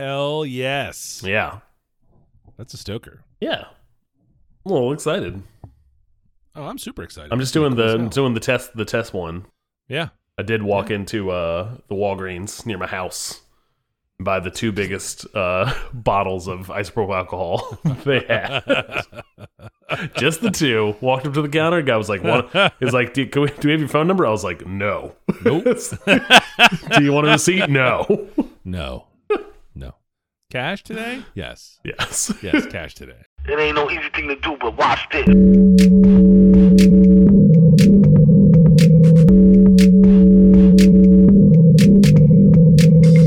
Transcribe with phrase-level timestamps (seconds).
[0.00, 1.22] Hell yes.
[1.22, 1.58] Yeah.
[2.56, 3.20] That's a stoker.
[3.38, 3.64] Yeah.
[4.64, 5.42] I'm a little excited.
[6.56, 7.30] Oh, I'm super excited.
[7.30, 9.44] I'm just doing the I'm doing the test the test one.
[9.88, 10.08] Yeah.
[10.38, 13.42] I did walk into uh, the Walgreens near my house
[14.18, 18.64] and buy the two biggest uh, bottles of isopropyl alcohol they had.
[20.16, 20.96] Just the two.
[21.02, 21.82] Walked up to the counter.
[21.82, 24.06] Guy was like, "What?" He was like, do, can we, "Do we have your phone
[24.06, 25.14] number?" I was like, "No."
[25.44, 25.64] Nope.
[25.64, 27.68] do you want a receipt?
[27.68, 28.28] No.
[28.64, 29.08] No.
[30.50, 31.22] Cash today?
[31.34, 31.78] Yes.
[31.84, 32.32] yes.
[32.42, 33.22] Yes, cash today.
[33.46, 35.26] It ain't no easy thing to do, but watch this.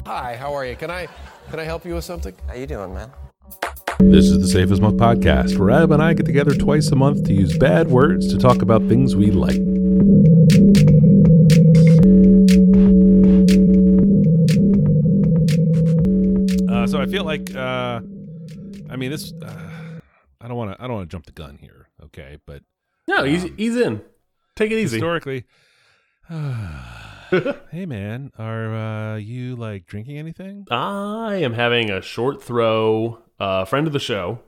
[0.05, 0.76] Hi, how are you?
[0.76, 1.08] Can I
[1.49, 2.36] can I help you with something?
[2.48, 3.09] How you doing, man?
[3.99, 6.96] This is the Safest as Milk podcast, where Ab and I get together twice a
[6.96, 9.62] month to use bad words to talk about things we like.
[16.84, 18.02] Uh, so I feel like, uh,
[18.90, 19.32] I mean, this.
[19.41, 20.00] Uh,
[20.41, 20.84] I don't want to.
[20.84, 22.40] I don't want to jump the gun here, okay?
[22.46, 22.63] But
[23.07, 24.02] No, he's he's in.
[24.57, 24.98] Take it easy.
[24.98, 25.46] historically,
[26.30, 30.66] hey man, are uh, you like drinking anything?
[30.70, 33.20] I am having a short throw.
[33.40, 34.40] Uh, friend of the show,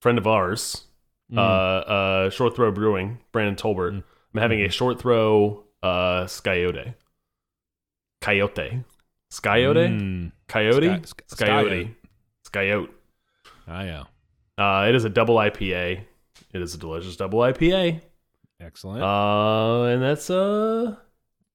[0.00, 0.84] friend of ours.
[1.32, 1.38] Mm.
[1.38, 3.18] Uh, uh, short throw brewing.
[3.32, 3.94] Brandon Tolbert.
[3.94, 4.04] Mm.
[4.34, 5.64] I'm having a short throw.
[5.82, 6.94] Uh, Skyote.
[8.20, 8.84] Coyote.
[9.32, 9.88] Skyote.
[9.88, 10.32] Mm.
[10.48, 11.06] Coyote.
[11.06, 11.96] Sky- Coyote.
[12.48, 12.86] Skyote.
[12.86, 12.88] Skyote.
[13.66, 14.04] Ah, yeah.
[14.58, 16.02] Uh, it is a double IPA.
[16.52, 18.00] It is a delicious double IPA.
[18.60, 19.02] Excellent.
[19.02, 20.96] Uh, and that's uh,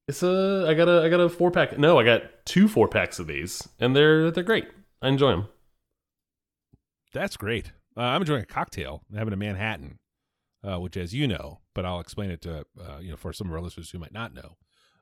[0.07, 1.77] it's a I got a I got a four pack.
[1.77, 4.67] No, I got two four packs of these, and they're they're great.
[5.01, 5.47] I enjoy them.
[7.13, 7.71] That's great.
[7.97, 9.03] Uh, I'm enjoying a cocktail.
[9.11, 9.97] I'm having a Manhattan,
[10.63, 13.47] uh, which, as you know, but I'll explain it to uh, you know for some
[13.47, 14.57] of our listeners who might not know.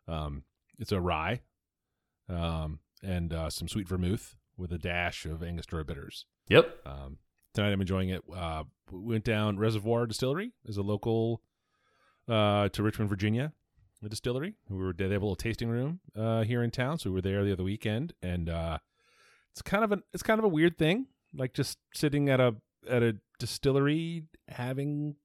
[0.07, 0.43] Um,
[0.79, 1.41] it's a rye,
[2.29, 6.25] um, and uh, some sweet vermouth with a dash of Angostura bitters.
[6.49, 6.77] Yep.
[6.85, 7.17] Um,
[7.53, 8.23] tonight I'm enjoying it.
[8.33, 11.41] Uh, we went down Reservoir Distillery is a local
[12.27, 13.53] uh, to Richmond, Virginia,
[14.03, 14.55] a distillery.
[14.69, 17.21] We were they have a little tasting room uh, here in town, so we were
[17.21, 18.77] there the other weekend, and uh,
[19.51, 22.55] it's kind of a it's kind of a weird thing, like just sitting at a
[22.89, 25.15] at a distillery having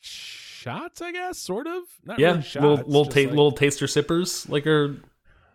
[0.00, 1.82] shots, I guess, sort of.
[2.04, 2.28] Not Yeah.
[2.30, 4.96] really shots, little little ta- like little taster sippers like are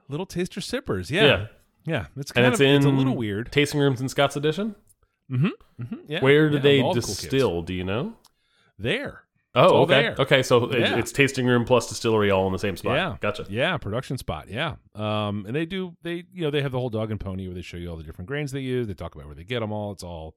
[0.08, 1.10] little taster sippers.
[1.12, 1.48] Yeah, Yeah.
[1.86, 2.08] Yeah.
[2.18, 3.52] It's and kind it's of in it's a little weird.
[3.52, 4.76] tasting rooms in Scott's Addition.
[5.32, 5.48] Mm-hmm.
[5.82, 6.20] mm-hmm yeah.
[6.22, 7.62] Where do yeah, they the cool distill?
[7.62, 8.14] Do you know?
[8.78, 9.22] There.
[9.58, 10.02] Oh, okay.
[10.02, 10.16] there.
[10.20, 10.98] Okay, so Yeah.
[10.98, 12.96] it's tasting room plus distillery all in the same spot.
[12.96, 13.16] Yeah.
[13.22, 13.46] Gotcha.
[13.50, 14.50] Yeah, production spot.
[14.50, 14.76] Yeah.
[14.94, 17.56] Um, and they do they you know they have the whole dog and pony where
[17.56, 18.88] they show you all the different grains they use.
[18.88, 19.94] They talk about where they get them all.
[19.94, 20.36] It's all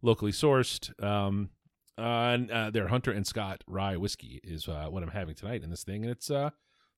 [0.00, 0.90] locally sourced.
[1.02, 1.50] Um,
[1.98, 5.62] uh, and uh, their Hunter and Scott rye whiskey is uh, what I'm having tonight
[5.62, 6.50] in this thing, and it's uh,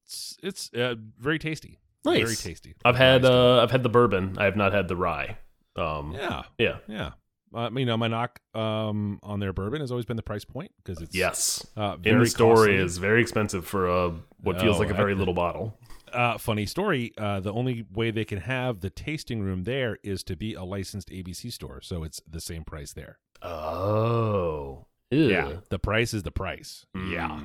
[0.04, 1.78] it's it's uh, very tasty.
[2.04, 2.22] Nice.
[2.22, 2.74] Very tasty.
[2.84, 4.36] I've had uh I've had the bourbon.
[4.38, 5.38] I have not had the rye.
[5.76, 6.76] Um yeah, yeah.
[6.88, 7.10] yeah.
[7.54, 10.70] Uh, you know, my knock um on their bourbon has always been the price point
[10.82, 11.66] because it's Yes.
[11.76, 12.74] uh, In the store costly.
[12.76, 14.10] is very expensive for a
[14.42, 15.78] what feels Oh, like a very I- little bottle.
[16.12, 17.12] uh, funny story.
[17.18, 20.62] Uh, the only way they can have the tasting room there is to be a
[20.64, 23.18] licensed ABC store, so it's the same price there.
[23.42, 24.86] Oh.
[25.10, 25.28] Ew.
[25.28, 26.84] Yeah, the price is the price.
[26.96, 27.12] Mm.
[27.12, 27.40] Yeah.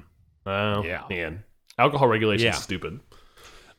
[0.45, 1.03] Oh, Yeah.
[1.09, 1.43] man.
[1.77, 2.51] Alcohol regulation Yeah.
[2.57, 2.99] is stupid.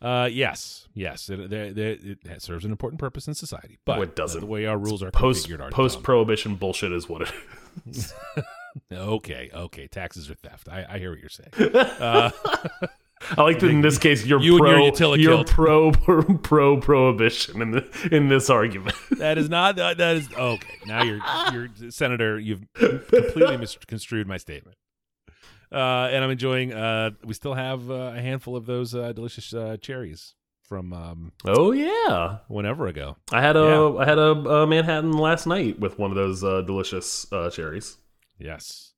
[0.04, 1.30] Uh, yes, yes.
[1.30, 1.90] It, they, they,
[2.30, 4.40] it serves an important purpose in society, but No, it doesn't.
[4.40, 7.32] The way our rules are Post post prohibition bullshit is what it
[7.88, 8.12] is.
[8.92, 9.86] Okay, okay.
[9.86, 10.68] Taxes are theft.
[10.68, 11.50] I, I hear what you're saying.
[11.74, 12.30] Uh,
[13.38, 16.80] I like that in this case you're You and your pro you're pro pro pro
[16.80, 18.96] prohibition in the in this argument.
[19.12, 20.78] that is not that, that is okay.
[20.86, 21.20] Now you're
[21.52, 22.38] you're senator.
[22.38, 24.76] You've completely misconstrued my statement.
[25.74, 26.72] Uh, and I'm enjoying.
[26.72, 31.32] Uh, we still have uh, a handful of those uh, delicious uh, cherries from um,
[31.44, 32.38] oh yeah.
[32.48, 33.16] whenever ago.
[33.32, 33.96] I had a Yeah.
[33.98, 37.98] I had a, a Manhattan last night with one of those uh, delicious uh, cherries.
[38.38, 38.92] Yes,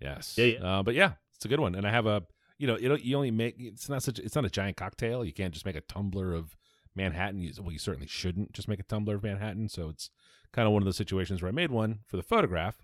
[0.00, 0.78] yes, Yeah, yeah.
[0.78, 1.74] Uh, but yeah, it's a good one.
[1.74, 2.22] And I have a,
[2.58, 5.24] you know, you you only make it's not such it's not a giant cocktail.
[5.24, 6.56] You can't just make a tumbler of
[6.94, 7.42] Manhattan.
[7.42, 9.68] You, well, you certainly shouldn't just make a tumbler of Manhattan.
[9.68, 10.10] So it's
[10.52, 12.78] kind of one of those situations where I made one for the photograph,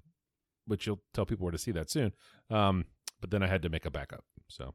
[0.66, 2.12] which you'll tell people where to see that soon.
[2.50, 2.86] Um,
[3.20, 4.24] but then I had to make a backup.
[4.48, 4.74] So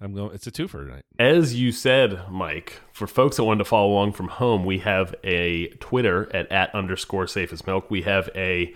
[0.00, 0.34] I'm going.
[0.34, 1.04] It's a two twofer tonight.
[1.18, 5.14] As you said, Mike, for folks that wanted to follow along from home, we have
[5.22, 7.90] a Twitter at at underscore safest milk.
[7.90, 8.74] We have a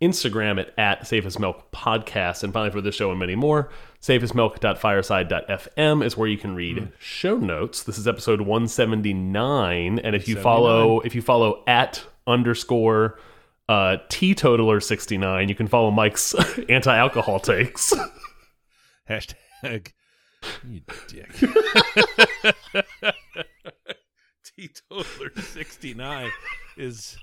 [0.00, 2.42] Instagram at at safest milk podcast.
[2.42, 3.70] And finally, for this show and many more,
[4.00, 6.86] safestmilk.fireside.fm is where you can read hmm.
[6.98, 7.82] show notes.
[7.82, 9.98] This is episode 179.
[9.98, 13.18] And if you follow, if you follow at underscore
[13.68, 16.34] uh, teetotaler 69, you can follow Mike's
[16.68, 17.94] anti alcohol takes.
[19.08, 19.92] Hashtag
[20.66, 21.30] you dick.
[24.56, 26.30] Teetotaler 69
[26.76, 27.16] is.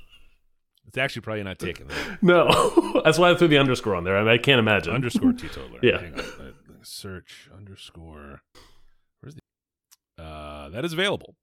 [0.87, 1.87] It's actually probably not taken.
[1.87, 1.95] though.
[2.21, 4.17] No, that's why I threw the underscore on there.
[4.17, 4.93] I, mean, I can't imagine.
[4.93, 5.79] underscore teetotaler.
[5.83, 6.01] Yeah.
[6.81, 8.41] Search underscore.
[9.19, 10.23] Where's the?
[10.23, 11.35] Uh, that is available.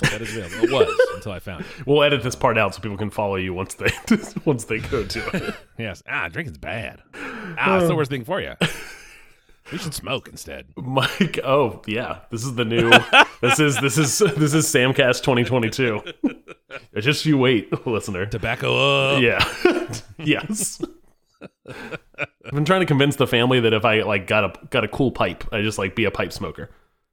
[0.00, 0.64] That is available.
[0.64, 1.86] It was until I found it.
[1.86, 3.90] We'll edit this part out so people can follow you once they
[4.44, 5.54] once they go to it.
[5.78, 6.02] Yes.
[6.08, 7.00] Ah, drinking's bad.
[7.14, 8.54] Ah, it's the worst thing for you.
[9.70, 10.66] We should smoke instead.
[10.76, 12.90] Mike, oh yeah, this is the new.
[13.40, 16.02] this is this is this is Samcast 2022.
[16.98, 18.26] Just you wait, listener.
[18.26, 19.22] Tobacco up.
[19.22, 19.44] Yeah.
[20.18, 20.82] yes.
[21.68, 24.88] I've been trying to convince the family that if I like got a got a
[24.88, 26.70] cool pipe, I just like be a pipe smoker.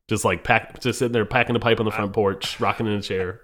[0.07, 2.93] Just like pack, just sitting there packing a pipe on the front porch, rocking in
[2.93, 3.41] a chair.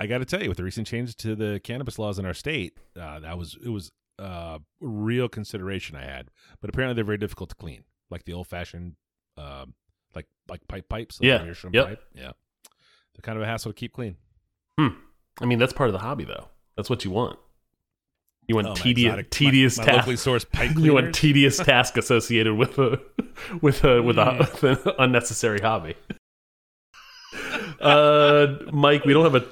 [0.00, 2.34] I got to tell you, with the recent changes to the cannabis laws in our
[2.34, 6.30] state, uh, that was it was uh, real consideration I had.
[6.60, 8.94] But apparently, they're very difficult to clean, like the old fashioned,
[9.36, 9.74] um,
[10.14, 11.20] like like pipe pipes.
[11.20, 11.54] Like Yeah.
[11.72, 11.86] Yep.
[11.86, 12.02] pipe.
[12.14, 12.32] Yeah.
[13.14, 14.16] They're kind of a hassle to keep clean.
[14.78, 14.88] Hmm.
[15.40, 16.48] I mean, that's part of the hobby, though.
[16.76, 17.38] That's what you want.
[18.48, 20.06] You want Oh, tedious, tedious my, my task.
[20.08, 22.98] locally sourced pipe You want tedious task associated with a
[23.62, 24.62] with a with, a, Mm.
[24.62, 25.94] with an unnecessary hobby.
[27.80, 29.46] Uh, Mike, we don't have a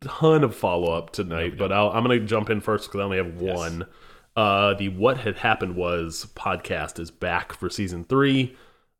[0.00, 3.04] ton of follow up tonight, but I'll, I'm going to jump in first because I
[3.04, 3.56] only have Yes.
[3.56, 3.86] one.
[4.36, 8.56] Uh, the What Had Happened Was podcast is back for season three.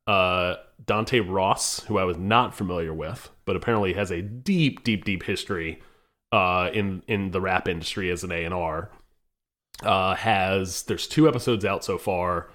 [0.06, 5.04] Uh, Dante Ross, who I was not familiar with, but apparently has a deep, deep,
[5.04, 5.80] deep history
[6.32, 8.90] uh, in in the rap industry as an A and R.
[9.82, 12.50] Uh, has there's two episodes out so far.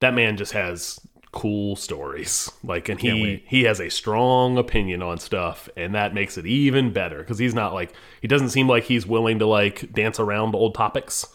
[0.00, 0.98] That man just has
[1.32, 3.44] cool stories, like, and he wait.
[3.46, 7.54] he has a strong opinion on stuff, and that makes it even better because he's
[7.54, 11.26] not like he doesn't seem like he's willing to like dance around old topics.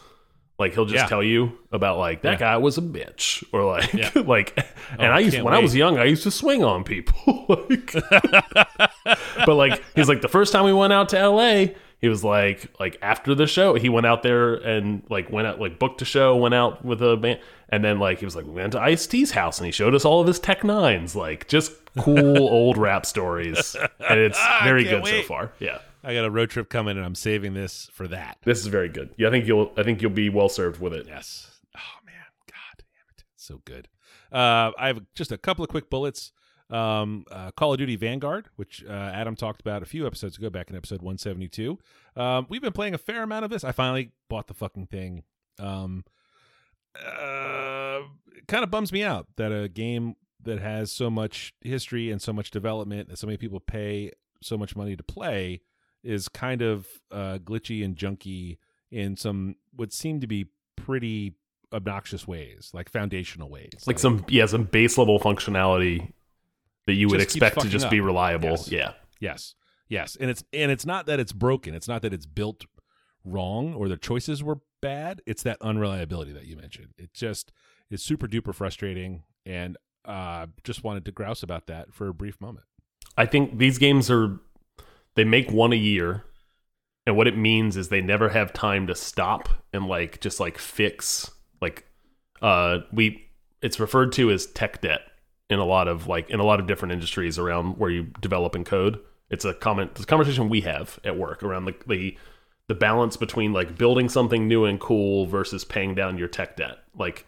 [0.58, 1.08] Like he'll just Yeah.
[1.08, 2.38] tell you about like that Yeah.
[2.40, 4.12] guy was a bitch or like Yeah.
[4.28, 4.58] like
[4.92, 7.94] and Oh, I used when I was young I used to swing on people like
[9.46, 11.68] but like he's like the first time we went out to LA
[12.00, 15.60] he was like like after the show he went out there and like went out
[15.60, 18.46] like booked a show went out with a band and then like he was like
[18.46, 21.16] we went to Ice T's house and he showed us all of his Tech Nines
[21.16, 23.76] like just cool old rap stories
[24.08, 25.22] and it's very good wait.
[25.22, 28.38] so far yeah I got a road trip coming, and I'm saving this for that.
[28.46, 30.94] this is very good yeah I think you'll I think you'll be well served with
[30.94, 31.48] it Yes.
[31.76, 32.16] Oh man,
[32.48, 33.88] God damn it, so good.
[34.32, 36.32] Uh, I have just a couple of quick bullets.
[36.70, 40.50] Um, uh, Call of Duty Vanguard, which uh, Adam talked about a few episodes ago,
[40.50, 41.78] back in episode 172.
[42.16, 43.64] Um, we've been playing a fair amount of this.
[43.64, 45.24] I finally bought the fucking thing.
[45.58, 46.06] Um,
[46.96, 48.02] uh,
[48.48, 52.34] kind of bums me out that a game that has so much history and so
[52.34, 54.12] much development that so many people pay
[54.42, 55.62] so much money to play
[56.04, 58.58] is kind of uh, glitchy and junky
[58.92, 61.36] in some would seem to be pretty
[61.74, 66.12] obnoxious ways, like foundational ways, like some yeah some base level functionality
[66.90, 67.92] that you would Just expect to just up.
[67.92, 68.72] be reliable Yes.
[68.72, 69.56] yeah Yes.
[69.88, 70.18] Yes.
[70.20, 71.74] And it's and it's not that it's broken.
[71.76, 72.66] It's not that it's built
[73.26, 75.22] wrong or the choices were bad.
[75.26, 76.94] It's that unreliability that you mentioned.
[76.98, 77.52] It just
[77.90, 82.40] is super duper frustrating and uh just wanted to grouse about that for a brief
[82.40, 82.66] moment.
[83.18, 84.40] I think these games are
[85.16, 86.24] they make one a year
[87.06, 90.58] and what it means is they never have time to stop and like just like
[90.58, 91.30] fix
[91.62, 91.86] like
[92.42, 93.26] uh we
[93.62, 95.02] it's referred to as tech debt
[95.50, 98.56] in a lot of like in a lot of different industries around where you develop
[98.56, 99.00] and code.
[99.30, 102.18] It's a comment it's a conversation we have at work around the the
[102.68, 106.80] the balance between like building something new and cool versus paying down your tech debt.
[106.98, 107.26] Like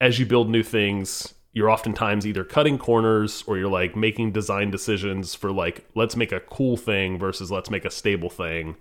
[0.00, 4.70] as you build new things you're oftentimes either cutting corners or you're like making design
[4.70, 8.76] decisions for like let's make a cool thing versus let's make a stable thing.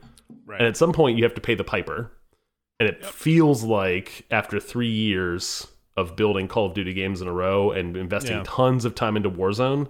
[0.45, 0.59] Right.
[0.59, 2.11] and at some point you have to pay the piper.
[2.79, 7.33] And it feels like after three years of building call of duty games in a
[7.33, 8.43] row and investing Yeah.
[8.45, 9.89] tons of time into warzone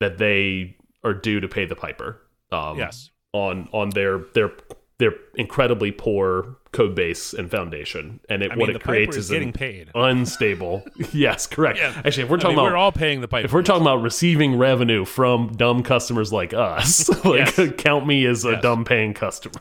[0.00, 2.20] that they are due to pay the piper
[2.52, 3.10] um, yes.
[3.32, 4.50] on on their their
[4.98, 9.24] their incredibly poor code base and foundation and it I what mean, it creates is
[9.26, 9.90] is getting an paid.
[9.94, 12.00] unstable yes correct Yeah.
[12.04, 13.44] actually if we're I talking mean, about we're all paying the pipe.
[13.44, 17.72] if we're talking about receiving revenue from dumb customers like us like Yes.
[17.78, 18.62] count me as a Yes.
[18.62, 19.54] dumb paying customer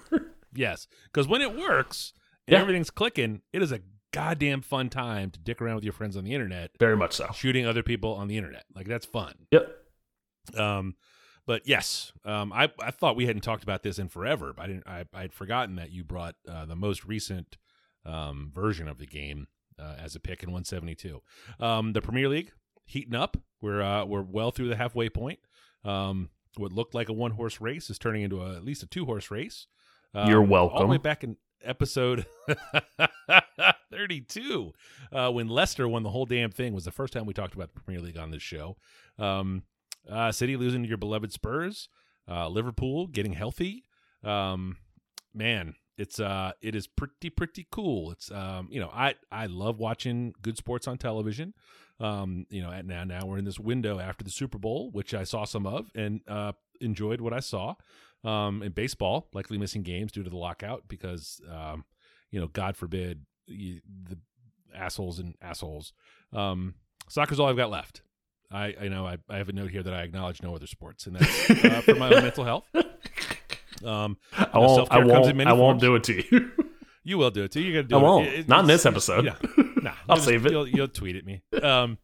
[0.53, 2.11] Yes, because when it works
[2.47, 2.61] and Yeah.
[2.61, 3.79] everything's clicking, it is a
[4.11, 7.29] goddamn fun time to dick around with your friends on the internet, very much so
[7.33, 8.65] shooting other people on the internet.
[8.75, 9.33] Like that's fun.
[9.51, 9.69] yep
[10.57, 10.95] Um,
[11.45, 14.67] but yes, um, I I thought we hadn't talked about this in forever, but I
[14.67, 14.87] didn't.
[14.87, 17.57] I I'd forgotten that you brought uh, the most recent
[18.05, 19.47] um, version of the game
[19.79, 21.21] uh, as a pick in 172.
[21.59, 22.51] Um, the Premier League
[22.85, 23.37] heating up.
[23.61, 25.39] We're uh, we're well through the halfway point.
[25.83, 28.87] Um, what looked like a one horse race is turning into a, at least a
[28.87, 29.67] two horse race.
[30.13, 30.77] Um, You're welcome.
[30.77, 32.25] All the way back in episode
[33.91, 34.73] 32,
[35.11, 37.73] uh, when Leicester won the whole damn thing, was the first time we talked about
[37.73, 38.77] the Premier League on this show.
[39.17, 39.63] Um,
[40.09, 41.89] uh, City losing to your beloved Spurs.
[42.27, 43.83] uh, Liverpool getting healthy.
[44.23, 44.77] Um,
[45.33, 48.11] man, it's uh, it is pretty pretty cool.
[48.11, 51.53] It's um, you know, I I love watching good sports on television.
[51.99, 55.13] Um, you know, at now now we're in this window after the Super Bowl, which
[55.13, 57.75] I saw some of and uh, enjoyed what I saw.
[58.23, 61.85] Um, in baseball, likely missing games due to the lockout because um,
[62.31, 64.17] you know, God forbid you, the
[64.75, 65.93] assholes and assholes.
[66.33, 66.75] Um,
[67.07, 68.01] soccer's all I've got left.
[68.51, 71.07] I, I know I, I have a note here that I acknowledge no other sports,
[71.07, 72.65] and that's uh, for my own mental health.
[73.85, 74.91] Um, I won't.
[74.91, 75.41] I won't.
[75.47, 75.81] I won't forms.
[75.81, 76.51] do it to you.
[77.03, 77.71] You will do it to you.
[77.71, 78.03] You're gonna do I it.
[78.03, 78.27] won't.
[78.27, 79.25] It- Not in this episode.
[79.25, 79.35] Yeah,
[79.81, 80.51] nah, I'll save it.
[80.51, 81.41] You'll, you'll tweet at me.
[81.61, 81.97] Um,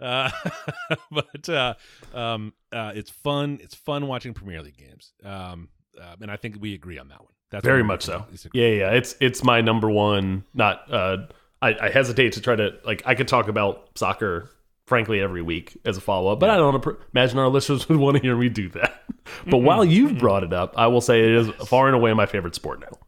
[0.00, 0.30] uh,
[1.10, 1.74] but uh,
[2.14, 3.58] um, uh, it's fun.
[3.62, 5.12] It's fun watching Premier League games.
[5.24, 5.68] Um,
[6.00, 7.32] uh, and I think we agree on that one.
[7.50, 8.26] That's Very much so.
[8.52, 8.90] Yeah, yeah.
[8.92, 10.44] It's it's my number one.
[10.54, 10.92] Not.
[10.92, 11.26] Uh,
[11.60, 13.02] I, I hesitate to try to like.
[13.04, 14.50] I could talk about soccer,
[14.86, 18.16] frankly, every week as a follow up, but I don't imagine our listeners would want
[18.16, 19.02] to hear me do that.
[19.46, 22.26] But while you've brought it up, I will say it is far and away my
[22.26, 22.98] favorite sport now.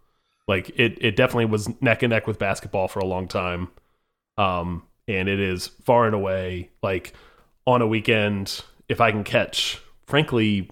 [0.47, 3.69] Like it, it definitely was neck and neck with basketball for a long time.
[4.39, 7.13] Um, and it is far and away like
[7.67, 10.71] on a weekend if I can catch, frankly,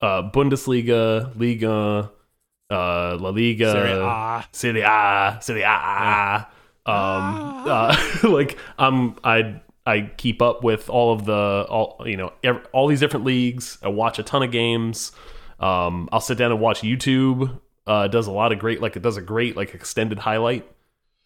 [0.00, 2.10] uh, Bundesliga, Liga,
[2.70, 4.44] uh, La Liga, Serie A.
[4.52, 6.46] Serie A, Serie A.
[6.86, 12.32] Um, uh, like I'm, I, I keep up with all of the, all you know,
[12.72, 13.78] all these different leagues.
[13.82, 15.12] I watch a ton of games.
[15.60, 17.60] Um, I'll sit down and watch YouTube.
[17.86, 20.66] Uh, does a lot of great, like it does a great like extended highlight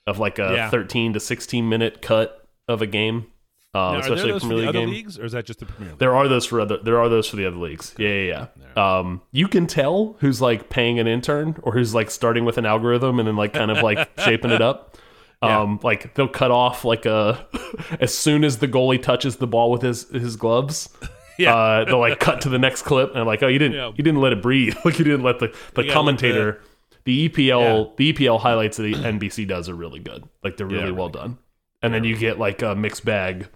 [0.09, 0.71] of like a Yeah.
[0.71, 3.27] 13 to 16 minute cut of a game.
[3.75, 4.91] Um, Now, are especially a those for Premier the League other game.
[4.91, 5.99] leagues, or is that just the Premier League?
[5.99, 6.79] There are those for other.
[6.83, 7.95] There are those for the other leagues.
[7.99, 8.99] Yeah, yeah, yeah.
[8.99, 12.65] Um, you can tell who's like paying an intern or who's like starting with an
[12.67, 14.97] algorithm and then like kind of like shaping it up.
[15.43, 17.47] Um, like they'll cut off like a
[18.00, 20.88] as soon as the goalie touches the ball with his his gloves.
[21.41, 21.55] Yeah.
[21.55, 23.93] Uh, they'll like cut to the next clip and I'm like, oh, you didn't Yeah.
[23.95, 24.75] you didn't let it breathe.
[24.85, 26.61] Like you didn't let the the commentator.
[27.05, 30.25] The EPL the EPL highlights that the NBC does are really good.
[30.45, 31.38] Like they're really Yeah, well done.
[31.83, 33.49] And then you get like a mixed bag.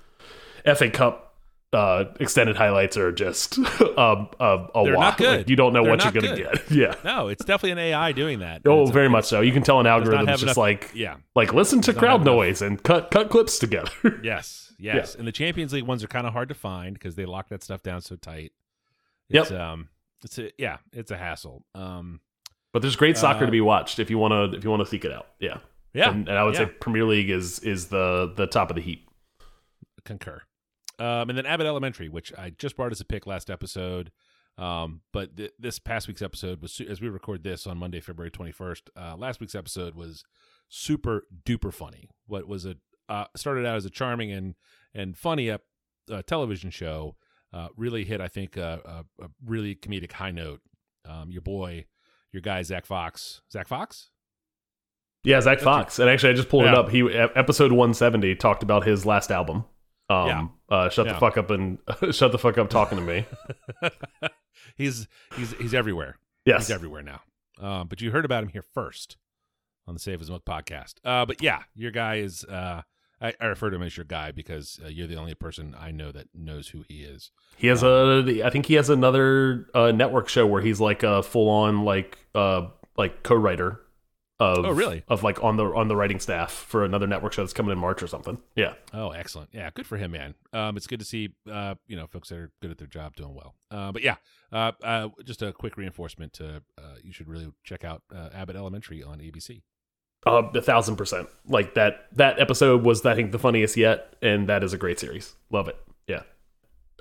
[0.77, 1.29] FA Cup
[1.73, 3.59] uh, extended highlights are just
[3.99, 5.01] um, a, a They're lot.
[5.01, 5.39] not good.
[5.39, 6.63] Like, you don't know They're what you're going to get.
[6.71, 6.95] Yeah.
[7.05, 8.63] No, it's definitely an AI doing that.
[8.67, 9.41] Oh, very much so.
[9.41, 11.17] You can tell an algorithm just enough- like yeah.
[11.35, 13.91] like listen to crowd have enough- noise and cut cut clips together.
[14.23, 15.15] Yes, yes.
[15.15, 17.63] And the Champions League ones are kind of hard to find because they lock that
[17.63, 18.53] stuff down so tight.
[19.31, 19.43] Yep.
[19.43, 19.89] It's, um,
[20.23, 21.65] it's a yeah, it's a hassle.
[21.75, 22.21] Um,
[22.73, 24.81] but there's great soccer Uh, to be watched if you want to if you want
[24.81, 25.27] to seek it out.
[25.41, 25.59] Yeah.
[25.95, 26.67] yeah, And, and I would yeah.
[26.67, 29.09] say Premier League is is the the top of the heap.
[30.05, 30.43] concur.
[30.99, 34.13] Um, and then Abbott Elementary, which I just brought as a pick last episode.
[34.59, 38.31] Um, but th- this past week's episode was as we record this on Monday, February
[38.31, 38.91] twenty first.
[38.97, 40.25] Uh, last week's episode was
[40.69, 42.11] super duper funny.
[42.27, 42.77] What was a
[43.09, 44.55] uh, started out as a charming and
[44.95, 45.65] and funny ep-
[46.11, 47.17] uh, television show.
[47.55, 50.61] Uh, really hit, I think, uh, a, a really comedic high note.
[51.07, 51.85] Um, your boy,
[52.33, 54.11] your guy Zach Fox, Zach Fox.
[55.25, 55.99] Yeah, Zach Fox.
[55.99, 56.89] And actually, I just pulled it up.
[56.91, 59.65] He episode 170 talked about his last album.
[60.11, 60.47] Um, Yeah.
[60.77, 61.79] uh, shut the fuck up and
[62.11, 63.25] shut the fuck up talking to me.
[64.77, 66.17] he's he's he's everywhere.
[66.45, 66.67] Yes.
[66.67, 67.21] He's everywhere now.
[67.61, 69.17] Um, but you heard about him here first
[69.87, 70.95] on the Safe As Milk podcast.
[71.05, 72.45] Uh, but yeah, your guy is.
[72.45, 72.83] Uh,
[73.23, 75.91] I, I refer to him as your guy because uh, you're the only person I
[75.93, 77.31] know that knows who he is.
[77.57, 78.43] He has a.
[78.45, 82.19] I think he has another uh, network show where he's like a full on like
[82.35, 83.81] uh like co-writer.
[84.41, 85.05] Of, Oh, really?
[85.07, 87.79] Of like on the on the writing staff for another network show that's coming in
[87.79, 88.39] March or something.
[88.57, 88.75] Yeah.
[88.93, 89.51] Oh, excellent.
[89.53, 90.35] Yeah, good for him, man.
[90.53, 93.15] Um, it's good to see, uh, you know, folks that are good at their job
[93.15, 93.55] doing well.
[93.71, 94.17] Uh, but yeah,
[94.51, 98.57] uh, uh, just a quick reinforcement to uh, you should really check out uh, Abbott
[98.57, 99.63] Elementary on ABC.
[100.25, 101.29] Uh, a thousand percent.
[101.47, 102.07] Like that.
[102.13, 105.35] That episode was, I think, the funniest yet, and that is a great series.
[105.51, 105.77] Love it.
[106.07, 106.23] Yeah.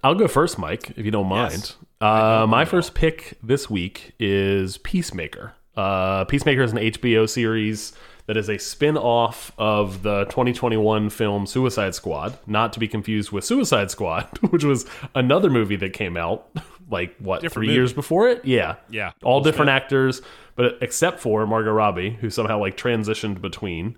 [0.04, 1.54] I'll go first, Mike, if you don't mind.
[1.54, 1.76] Yes.
[2.00, 5.54] Uh, don't my first pick this week is Peacemaker.
[5.76, 7.94] Uh, Peacemaker is an HBO series
[8.28, 13.32] that is a spin off of the 2021 film Suicide Squad, not to be confused
[13.32, 14.86] with Suicide Squad, which was
[15.16, 16.50] another movie that came out
[16.90, 17.76] like, what, Different three movie.
[17.76, 18.44] years before it?
[18.46, 18.76] Yeah.
[18.90, 19.82] Yeah, All Will different Smith.
[19.84, 20.22] actors,
[20.56, 23.98] but except for Margot Robbie, who somehow like transitioned between.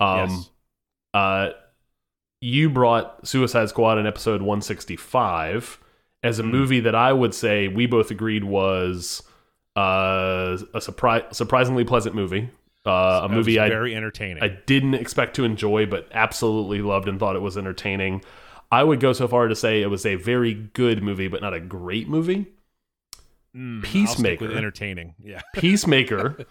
[0.00, 0.50] Um, yes.
[1.14, 1.48] uh,
[2.40, 5.78] you brought Suicide Squad in episode 165
[6.22, 6.50] as a Hmm.
[6.50, 9.22] movie that I would say we both agreed was
[9.76, 12.50] uh, a surprise, surprisingly pleasant movie.
[12.86, 12.90] Uh,
[13.24, 14.42] a That was movie I very entertaining.
[14.42, 18.22] I didn't expect to enjoy, but absolutely loved and thought it was entertaining.
[18.70, 21.54] I would go so far to say it was a very good movie, but not
[21.54, 22.46] a great movie.
[23.56, 24.50] Mm, Peacemaker.
[24.52, 25.14] entertaining.
[25.22, 25.40] Yeah.
[25.54, 26.44] Peacemaker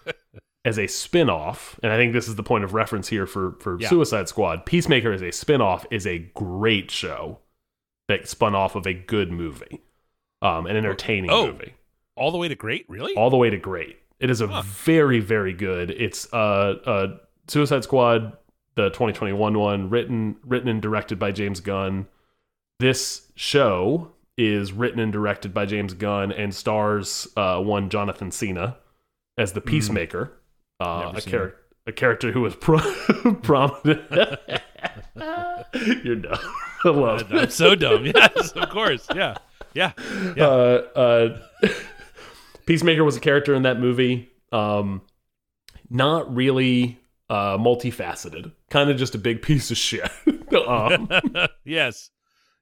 [0.64, 3.78] as a spin-off, and I think this is the point of reference here for for
[3.78, 3.88] Yeah.
[3.90, 4.64] Suicide Squad.
[4.64, 7.40] Peacemaker as a spin-off is a great show
[8.08, 9.82] that spun off of a good movie.
[10.42, 11.48] Um an entertaining Oh.
[11.48, 11.74] movie.
[12.16, 12.86] all the way to great.
[12.88, 13.14] Really?
[13.16, 13.98] all the way to great.
[14.24, 15.90] It is a very, very good.
[15.90, 17.06] It's uh, uh,
[17.46, 18.32] Suicide Squad,
[18.74, 22.06] the 2021 one, written, written and directed by James Gunn.
[22.80, 28.78] This show is written and directed by James Gunn and stars uh, one Jonathan Cena
[29.36, 30.32] as the Peacemaker,
[30.80, 31.60] uh, a character.
[31.86, 32.78] A character who was pro-
[33.42, 34.10] prominent.
[36.02, 36.38] You're dumb.
[36.86, 37.24] I.
[37.30, 38.06] I'm so dumb.
[38.06, 39.06] Yes, of course.
[39.14, 39.34] Yeah,
[39.74, 39.92] yeah.
[40.34, 40.46] Yeah.
[40.46, 41.68] uh, uh,
[42.66, 44.30] Peacemaker was a character in that movie.
[44.52, 45.02] Um,
[45.90, 50.10] not really uh, multifaceted, kind of just a big piece of shit.
[50.66, 51.08] um,
[51.64, 52.10] yes.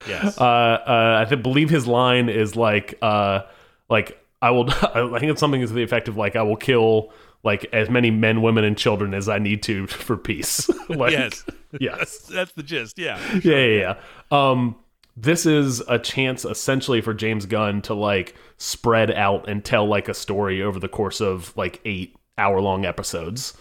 [0.06, 0.36] Yes.
[0.40, 3.42] uh, uh, I th- believe his line is like, uh,
[3.88, 4.68] like I will.
[4.70, 7.12] I think it's something to the effect of like, I will kill
[7.44, 10.68] like as many men, women, and children as I need to for peace.
[10.88, 11.44] like, yes.
[11.78, 12.98] yes, That's that's the gist.
[12.98, 13.20] Yeah.
[13.44, 13.96] yeah, yeah,
[14.32, 14.50] yeah.
[14.50, 14.74] Um,
[15.16, 20.08] this is a chance essentially for James Gunn to like spread out and tell like
[20.08, 23.54] a story over the course of like eight hour long episodes.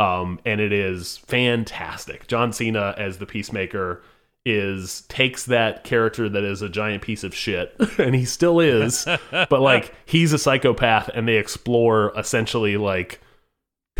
[0.00, 2.26] Um, and it is fantastic.
[2.26, 4.02] John Cena as the Peacemaker
[4.44, 9.04] is takes that character that is a giant piece of shit, and he still is,
[9.30, 13.20] but like he's a psychopath, and they explore essentially like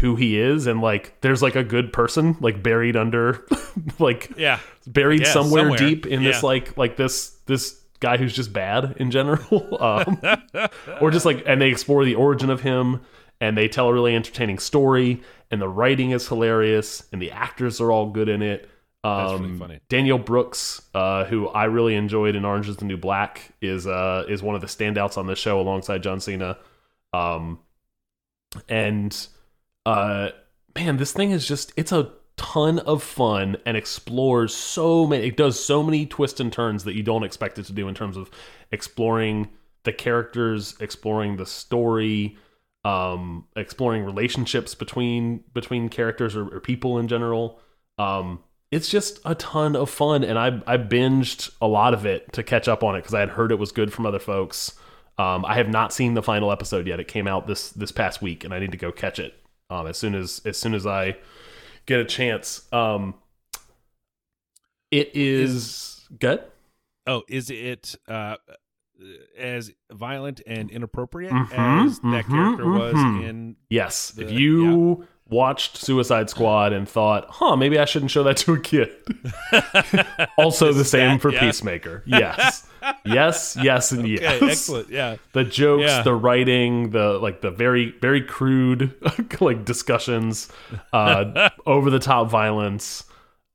[0.00, 3.44] who he is and like there's like a good person like buried under
[3.98, 4.60] like Yeah.
[4.86, 5.78] buried Yeah, somewhere, somewhere.
[5.78, 10.20] deep in this like like this this guy who's just bad in general um,
[11.00, 13.00] or just like and they explore the origin of him
[13.40, 17.80] and they tell a really entertaining story and the writing is hilarious and the actors
[17.80, 18.68] are all good in it
[19.04, 19.80] um, That's really funny.
[19.88, 24.24] Danielle Brooks, uh, who I really enjoyed in Orange Is the New Black, is uh,
[24.28, 26.58] is one of the standouts on this show alongside John Cena.
[27.12, 27.60] Um,
[28.68, 29.16] and
[29.86, 30.30] uh,
[30.74, 35.26] man, this thing is just it's a ton of fun and explores so many.
[35.26, 37.94] It does so many twists and turns that you don't expect it to do in
[37.94, 38.30] terms of
[38.72, 39.50] exploring
[39.84, 42.38] the characters, exploring the story,
[42.84, 47.60] um, exploring relationships between between characters or, or people in general.
[47.98, 52.32] Um, it's just a ton of fun, and I I binged a lot of it
[52.34, 54.78] to catch up on it because I had heard it was good from other folks.
[55.18, 57.00] Um, I have not seen the final episode yet.
[57.00, 59.34] It came out this this past week, and I need to go catch it
[59.70, 61.16] um, as soon as as soon as I
[61.88, 62.62] get a chance.
[62.72, 63.14] Um,
[64.90, 66.42] it is good.
[67.06, 68.36] Oh, is it uh,
[69.36, 73.28] as violent and inappropriate Mhm, as that mhm, character was mhm.
[73.28, 73.56] in?
[73.70, 74.10] Yes.
[74.10, 78.54] The- if you watched Suicide Squad and thought, "Huh, maybe I shouldn't show that to
[78.54, 78.90] a kid,"
[80.38, 81.40] also the same that- for yeah.
[81.40, 82.02] Peacemaker.
[82.06, 82.66] Yes.
[83.04, 83.56] yes.
[83.60, 83.92] Yes.
[83.92, 84.42] And yes.
[84.42, 84.90] Excellent.
[84.90, 85.16] Yeah.
[85.32, 86.02] the jokes, Yeah.
[86.02, 88.94] the writing, the like the very very crude
[89.40, 90.48] like discussions,
[90.92, 93.04] uh over the top violence.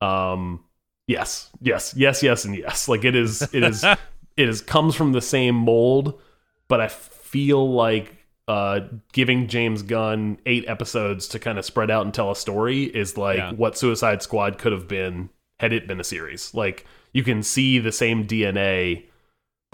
[0.00, 0.64] Um
[1.06, 2.88] yes, yes, yes, yes and yes.
[2.88, 3.84] Like it is it is
[4.36, 6.20] it is comes from the same mold,
[6.68, 8.16] but I feel like
[8.46, 8.80] uh
[9.12, 13.16] giving James Gunn 8 episodes to kind of spread out and tell a story is
[13.16, 13.52] like Yeah.
[13.52, 16.52] what Suicide Squad could have been had it been a series.
[16.52, 19.04] Like you can see the same DNA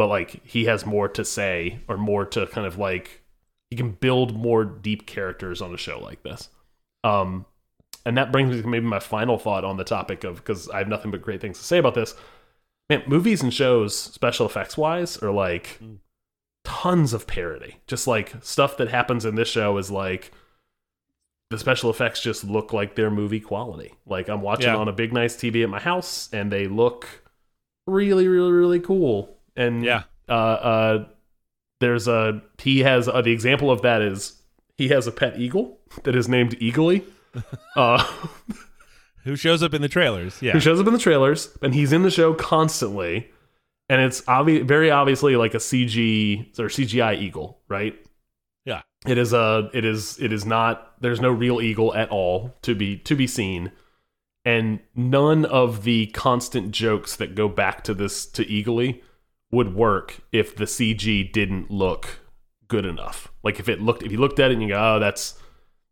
[0.00, 3.22] but like he has more to say or more to kind of like
[3.68, 6.48] he can build more deep characters on a show like this.
[7.04, 7.44] Um
[8.06, 10.78] and that brings me to maybe my final thought on the topic of because i
[10.78, 12.14] have nothing but great things to say about this.
[12.88, 15.78] Man movies and shows special effects wise are like
[16.64, 17.76] tons of parody.
[17.86, 20.32] Just like stuff that happens in this show is like
[21.50, 23.92] the special effects just look like their movie quality.
[24.06, 24.76] Like i'm watching Yeah.
[24.78, 27.06] on a big nice tv at my house and they look
[27.86, 30.02] really really really cool and Yeah.
[30.28, 30.32] uh
[30.72, 31.04] uh
[31.80, 34.42] there's a he has uh, the example of that is
[34.76, 37.04] he has a pet eagle that is named eagly
[37.76, 38.04] uh
[39.24, 40.40] Who shows up in the trailers?
[40.40, 40.52] Yeah.
[40.52, 43.30] who shows up in the trailers and he's in the show constantly
[43.88, 47.94] and it's obvi- very obviously like a cg or cgi eagle right
[48.64, 48.82] Yeah.
[49.06, 52.74] it is a it is it is not there's no real eagle at all to
[52.74, 53.72] be to be seen
[54.44, 59.02] and none of the constant jokes that go back to this to eagly
[59.50, 62.20] would work if the cg didn't look
[62.68, 64.98] good enough like if it looked if you looked at it and you go oh
[65.00, 65.38] that's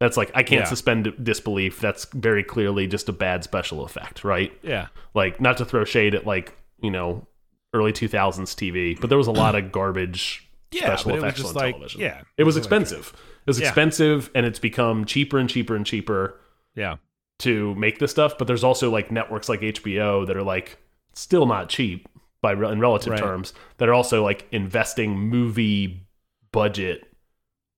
[0.01, 0.67] that's like i can't Yeah.
[0.67, 4.89] suspend disbelief that's very clearly just a bad special effect right Yeah.
[5.15, 7.27] like not to throw shade at like you know
[7.75, 10.95] early 2000s tv but there was a lot of garbage Yeah.
[10.97, 12.21] special but it was effects just on like television yeah.
[12.37, 13.13] it was like- expensive
[13.47, 13.67] it was Yeah.
[13.69, 16.39] expensive and it's become cheaper and cheaper and cheaper
[16.77, 16.97] yeah.
[17.41, 20.79] to make this stuff but there's also like networks like hbo that are like
[21.15, 22.09] still not cheap
[22.43, 23.21] by in relative Right.
[23.21, 26.07] terms that are also like investing movie
[26.53, 27.05] budget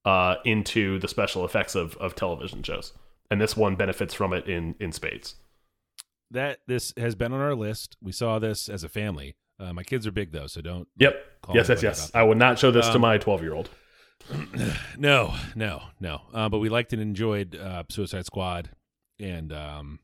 [0.05, 2.93] uh into the special effects of of television shows
[3.31, 5.35] and this one benefits from it in in spades
[6.31, 7.97] That this has been on our list.
[8.01, 9.35] We saw this as a family.
[9.59, 10.89] Uh, my kids are big though, so don't.
[10.97, 11.15] yep
[11.53, 13.69] yes yes yes i would not show this to Um, my 12 year old
[14.99, 16.23] No, no, no.
[16.33, 18.71] Uh, but we liked and enjoyed uh, Suicide Squad,
[19.19, 19.99] and um,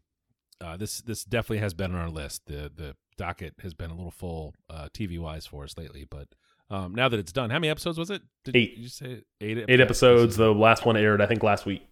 [0.60, 2.42] uh, this this definitely has been on our list.
[2.46, 6.28] The the docket has been a little full uh, TV wise for us lately, but
[6.70, 8.22] um, now that it's done, how many episodes was it?
[8.44, 8.76] Did Eight.
[8.76, 9.64] you say eight?
[9.68, 10.36] Eight episodes.
[10.36, 11.82] The last one aired, I think, last week.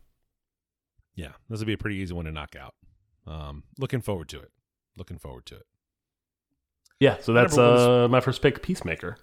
[1.15, 2.75] Yeah, this would be a pretty easy one to knock out.
[3.27, 4.51] Um, looking forward to it.
[4.97, 5.67] Looking forward to it.
[7.01, 9.17] Yeah, so that's number one is- uh, my first pick, Peacemaker.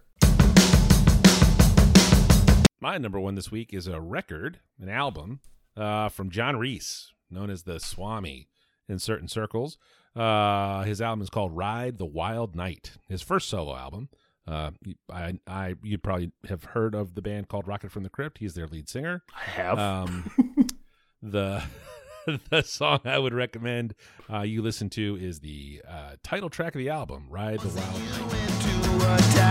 [2.79, 5.39] My number one this week is a record, an album
[5.77, 8.47] uh, from John Reis, known as the Swami
[8.91, 9.77] in certain circles.
[10.15, 14.09] Uh, his album is called "Ride the Wild Night." His first solo album.
[14.47, 18.09] Uh, you- I, I, you probably have heard of the band called Rocket from the
[18.09, 18.39] Crypt.
[18.39, 19.23] He's their lead singer.
[19.35, 19.79] I have.
[19.79, 20.29] Um,
[21.23, 21.63] the
[22.49, 23.95] the song I would recommend
[24.31, 27.99] uh, you listen to is the uh, title track of the album, "Ride the Wild
[28.01, 29.41] Night."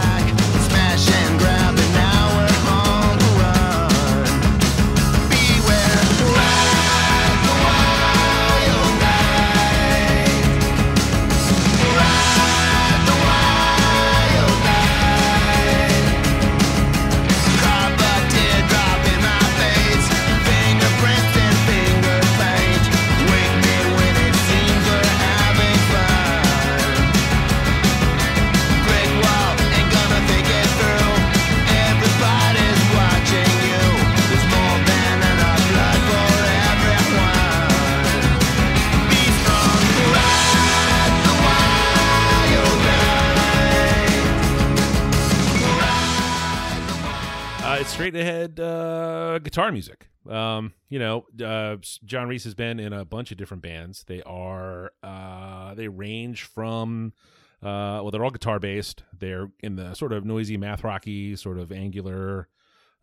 [49.50, 50.08] Guitar music.
[50.28, 54.04] Um, you know, uh, John Reis has been in a bunch of different bands.
[54.04, 57.14] They are uh, they range from
[57.60, 59.02] uh, well, they're all guitar based.
[59.18, 62.46] They're in the sort of noisy math rocky, sort of angular,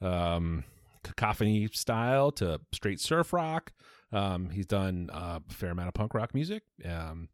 [0.02, 0.64] um,
[1.04, 3.74] cacophony style to straight surf rock.
[4.14, 6.64] Um, he's done uh, a fair amount of punk rock music.
[6.86, 7.28] Um,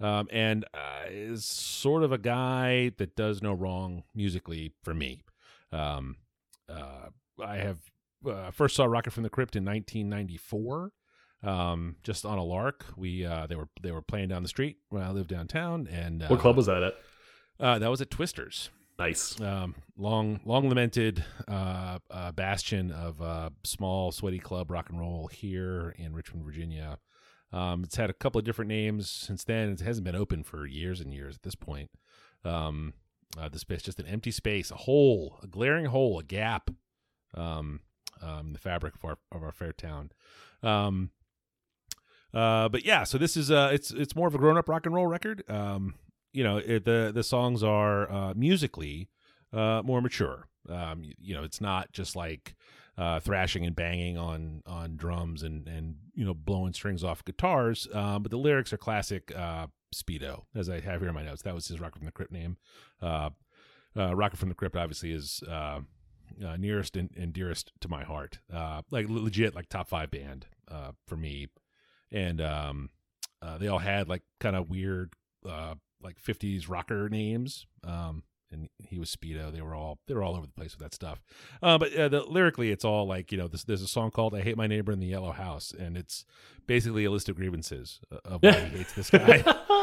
[0.00, 5.20] um, and uh, is sort of a guy that does no wrong musically for me.
[5.70, 6.16] Um,
[6.66, 7.10] uh,
[7.44, 7.78] I have
[8.26, 10.92] uh, first saw Rocket from the Crypt in 1994,
[11.42, 12.86] um, just on a lark.
[12.96, 16.22] We uh, they were they were playing down the street when I lived downtown, and
[16.22, 16.94] uh, what club was that at?
[17.60, 18.70] uh, that was at Twisters.
[18.98, 19.40] Nice.
[19.40, 25.28] Um, long long lamented uh, uh, bastion of uh, small sweaty club rock and roll
[25.28, 26.98] here in Richmond, Virginia.
[27.52, 29.70] Um, it's had a couple of different names since then.
[29.70, 31.90] It hasn't been open for years and years at this point.
[32.44, 32.92] Um,
[33.38, 36.70] uh, the space just an empty space, a hole, a glaring hole, a gap.
[37.34, 37.80] Um,
[38.22, 40.10] um, the fabric of our of our fair town.
[40.62, 41.10] Um,
[42.34, 44.86] uh, but yeah, so this is uh, it's it's more of a grown up rock
[44.86, 45.42] and roll record.
[45.48, 45.94] Um,
[46.32, 49.08] you know, it, the the songs are uh, musically
[49.52, 50.48] uh, more mature.
[50.68, 52.54] Um, you, you know, it's not just like
[52.98, 57.88] uh, thrashing and banging on on drums and and you know blowing strings off guitars.
[57.94, 61.42] Um, but the lyrics are classic uh, Speedo, as I have here in my notes.
[61.42, 62.58] That was his Rocket from the Crypt name.
[63.00, 63.30] Uh,
[63.96, 65.80] uh, Rocket from the Crypt obviously is uh,
[66.44, 68.38] uh, nearest and, and dearest to my heart.
[68.52, 71.48] Uh, like legit, like top five band uh, for me.
[72.10, 72.90] And um,
[73.42, 75.12] uh, they all had like kind of weird,
[75.48, 77.66] uh, like '50s rocker names.
[77.84, 79.52] Um, and he was Speedo.
[79.52, 81.22] They were all they were all over the place with that stuff.
[81.62, 84.34] Uh, but uh, the, lyrically, it's all like you know, this, there's a song called
[84.34, 86.24] "I Hate My Neighbor in the Yellow House," and it's
[86.66, 89.42] basically a list of grievances uh, of why he hates this guy.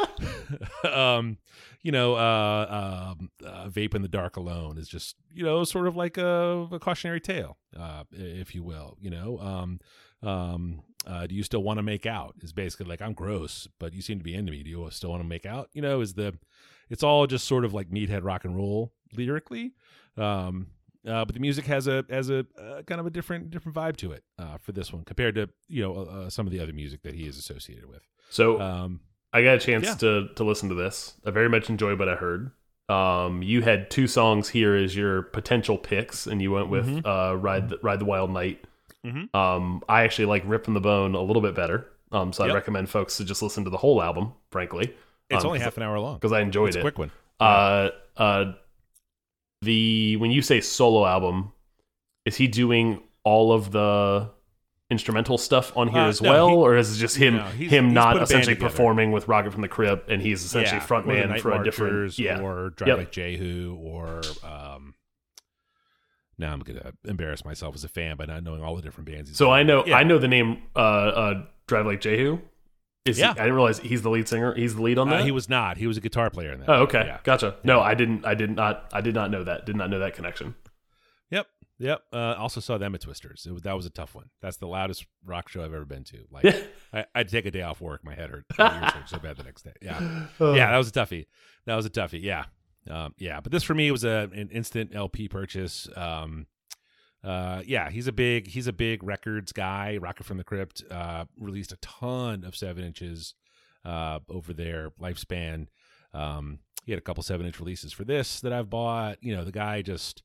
[0.91, 1.37] um,
[1.81, 5.87] you know, uh, um, uh, vape in the dark alone is just you know sort
[5.87, 8.97] of like a, a cautionary tale, uh, if you will.
[8.99, 9.79] You know, um,
[10.23, 12.35] um, uh, do you still want to make out?
[12.41, 14.63] Is basically like I'm gross, but you seem to be into me.
[14.63, 15.69] Do you still want to make out?
[15.73, 16.37] You know, is the
[16.89, 19.73] it's all just sort of like meathead rock and roll lyrically.
[20.17, 20.67] Um,
[21.07, 23.95] uh, but the music has a has a uh, kind of a different different vibe
[23.97, 26.73] to it uh, for this one compared to you know uh, some of the other
[26.73, 28.01] music that he is associated with.
[28.29, 29.93] So Um, I got a chance yeah.
[29.95, 31.13] to to listen to this.
[31.25, 32.51] I very much enjoyed what I heard.
[32.87, 37.05] Um, you had two songs here as your potential picks, and you went with Mm-hmm.
[37.05, 38.63] uh, "Ride the, Ride the Wild Night."
[39.05, 39.35] Mhm.
[39.35, 41.87] Um, I actually like "Rip from the Bone" a little bit better.
[42.11, 44.33] Um, so I recommend folks to just listen to the whole album.
[44.51, 44.93] Frankly,
[45.29, 46.15] it's Um, only half an hour long.
[46.15, 46.83] because I enjoyed It's a it.
[46.83, 47.11] quick one.
[47.39, 48.53] Uh, uh,
[49.61, 51.51] the when you say solo album,
[52.25, 54.29] is he doing all of the
[54.91, 57.43] instrumental stuff on here Uh, as no, well, he- or is it just him no,
[57.45, 60.21] he's- him he's not put a band essentially performing with Rocket from the Crypt, and
[60.21, 62.97] he's essentially Yeah, frontman for a different yeah or Drive Yep.
[62.99, 64.93] Like Jehu or um,
[66.37, 69.29] now I'm gonna embarrass myself as a fan by not knowing all the different bands.
[69.29, 69.59] he's So in.
[69.59, 69.97] I know Yeah.
[69.97, 72.39] I know the name uh, uh, Drive Like Jehu.
[73.05, 73.31] Is he- Yeah.
[73.31, 74.53] I didn't realize he's the lead singer.
[74.55, 75.23] He's the lead on Uh, that.
[75.25, 75.77] he was not.
[75.77, 76.69] He was a guitar player in that.
[76.69, 77.19] oh, okay, Yeah.
[77.23, 77.55] gotcha.
[77.63, 78.25] No, I didn't.
[78.25, 78.89] I did not.
[78.93, 79.65] I did not know that.
[79.65, 80.55] Did not know that connection.
[81.29, 81.47] Yep.
[81.77, 82.01] Yep.
[82.13, 83.45] Uh, also saw them at Twisters.
[83.49, 84.29] It that was a tough one.
[84.41, 86.25] That's the loudest rock show I've ever been to.
[86.31, 86.45] Like,
[86.93, 88.03] I, I'd take a day off work.
[88.03, 88.45] My head hurt.
[88.57, 89.73] My hurt so bad the next day.
[89.81, 89.99] Yeah.
[90.39, 91.25] Yeah, that was a toughie.
[91.65, 92.21] That was a toughie.
[92.23, 92.45] Yeah.
[92.89, 93.39] Um, yeah.
[93.41, 95.87] But this for me was a, an instant LP purchase.
[95.95, 96.47] Um,
[97.23, 99.97] uh, yeah, he's a big he's a big records guy.
[99.97, 103.33] Rocket from the Crypt uh, released a ton of seven inches
[103.83, 105.67] uh, over their lifespan.
[106.13, 109.17] Um, he had a couple seven inch releases for this that I've bought.
[109.21, 110.21] You know, the guy just,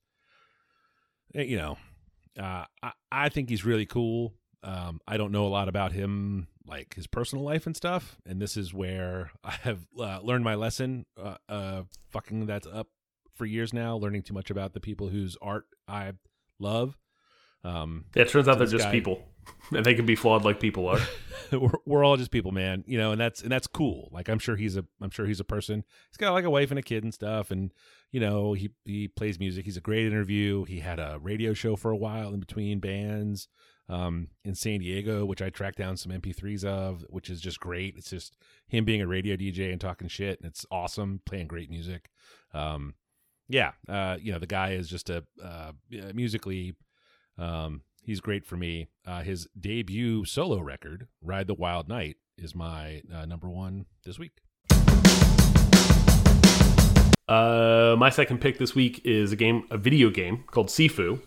[1.34, 1.78] eh, you know,
[2.38, 4.34] uh, I, I think he's really cool.
[4.62, 8.18] Um, I don't know a lot about him, like his personal life and stuff.
[8.26, 11.06] And this is where I have uh, learned my lesson.
[11.20, 12.88] Uh, uh, fucking that's up
[13.34, 16.12] for years now, learning too much about the people whose art I
[16.58, 16.98] love.
[17.64, 19.22] Um, Yeah, it turns out they're just guy- people,
[19.74, 21.00] and they can be flawed like people are.
[21.52, 22.84] we're, we're all just people, man.
[22.86, 24.08] You know, and that's and that's cool.
[24.12, 25.84] Like I'm sure he's a I'm sure he's a person.
[26.10, 27.72] He's got like a wife and a kid and stuff, and
[28.12, 29.64] you know he he plays music.
[29.64, 30.64] He's a great interview.
[30.64, 33.48] He had a radio show for a while in between bands
[33.90, 37.96] um, in San Diego, which I tracked down some MP3s of, which is just great.
[37.96, 38.37] It's just
[38.68, 42.09] him being a radio DJ and talking shit, and it's awesome, playing great music.
[42.55, 42.94] Um,
[43.48, 45.72] yeah, uh, you know the guy is just a uh,
[46.14, 46.76] musically.
[47.37, 48.87] Um, he's great for me.
[49.05, 54.20] Uh, his debut solo record, "Ride the Wild Night," is my uh, number one this
[54.20, 54.38] week.
[57.26, 61.20] Uh, my second pick this week is a game, a video game called Sifu.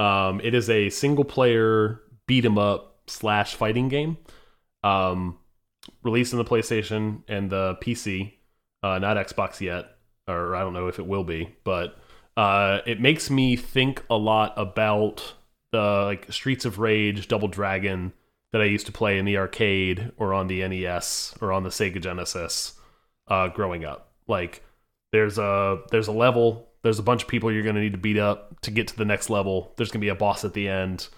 [0.00, 4.16] Um, it is a single player beat 'em up slash fighting game.
[4.82, 5.38] Um,
[6.02, 8.38] released on the PlayStation and the PC,
[8.82, 11.98] uh, not Xbox yet, or I don't know if it will be, but
[12.36, 15.34] uh, it makes me think a lot about
[15.72, 18.14] the like Streets of Rage, Double Dragon
[18.52, 21.68] that I used to play in the arcade or on the NES or on the
[21.68, 22.78] Sega Genesis
[23.28, 24.12] uh, growing up.
[24.26, 24.64] Like
[25.12, 28.18] there's a there's a level, there's a bunch of people you're gonna need to beat
[28.18, 29.72] up to get to the next level.
[29.76, 31.08] There's gonna be a boss at the end.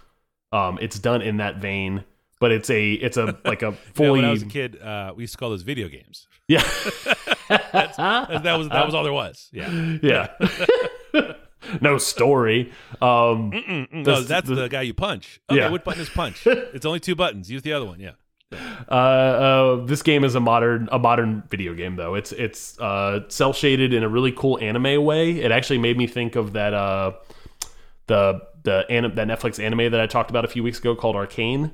[0.52, 2.04] Um, it's done in that vein,
[2.40, 4.80] but it's a it's a like a You know, fully when I was a kid,
[4.82, 6.26] uh, we used to call those video games.
[6.48, 6.62] yeah
[7.48, 7.94] That
[8.42, 9.48] that was that was all there was.
[9.52, 9.70] Yeah.
[10.02, 10.28] yeah.
[11.80, 12.72] no story.
[13.00, 15.40] Um, Mm-mm, no, That's- that's the- the, guy you punch.
[15.50, 15.70] Okay, Yeah.
[15.70, 16.46] what button is punch?
[16.46, 17.50] it's only two buttons.
[17.50, 18.00] Use the other one.
[18.00, 18.12] Yeah.
[18.88, 22.14] Uh, uh, this game is a modern a modern video game though.
[22.14, 25.32] It's it's uh, cel shaded in a really cool anime way.
[25.40, 27.12] It actually made me think of that uh,
[28.06, 31.16] the the anim- that Netflix anime that I talked about a few weeks ago called
[31.16, 31.64] Arcane.
[31.64, 31.72] Um,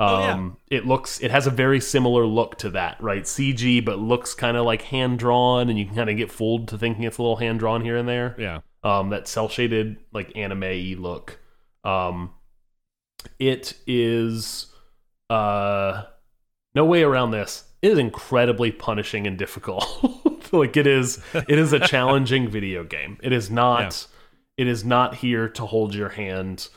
[0.00, 0.50] Oh, yeah.
[0.78, 3.22] it looks it has a very similar look to that, right?
[3.22, 6.66] CG, but looks kind of like hand drawn, and you can kind of get fooled
[6.68, 8.34] to thinking it's a little hand drawn here and there.
[8.36, 8.60] Yeah.
[8.82, 11.38] um, that cel shaded like anime look.
[11.84, 12.32] Um,
[13.38, 14.66] it is
[15.30, 16.02] uh,
[16.74, 17.64] no way around this.
[17.82, 19.86] It is incredibly punishing and difficult.
[20.52, 23.18] like it is, it is a challenging video game.
[23.22, 24.06] It is not.
[24.56, 26.68] It is not here to hold your hand.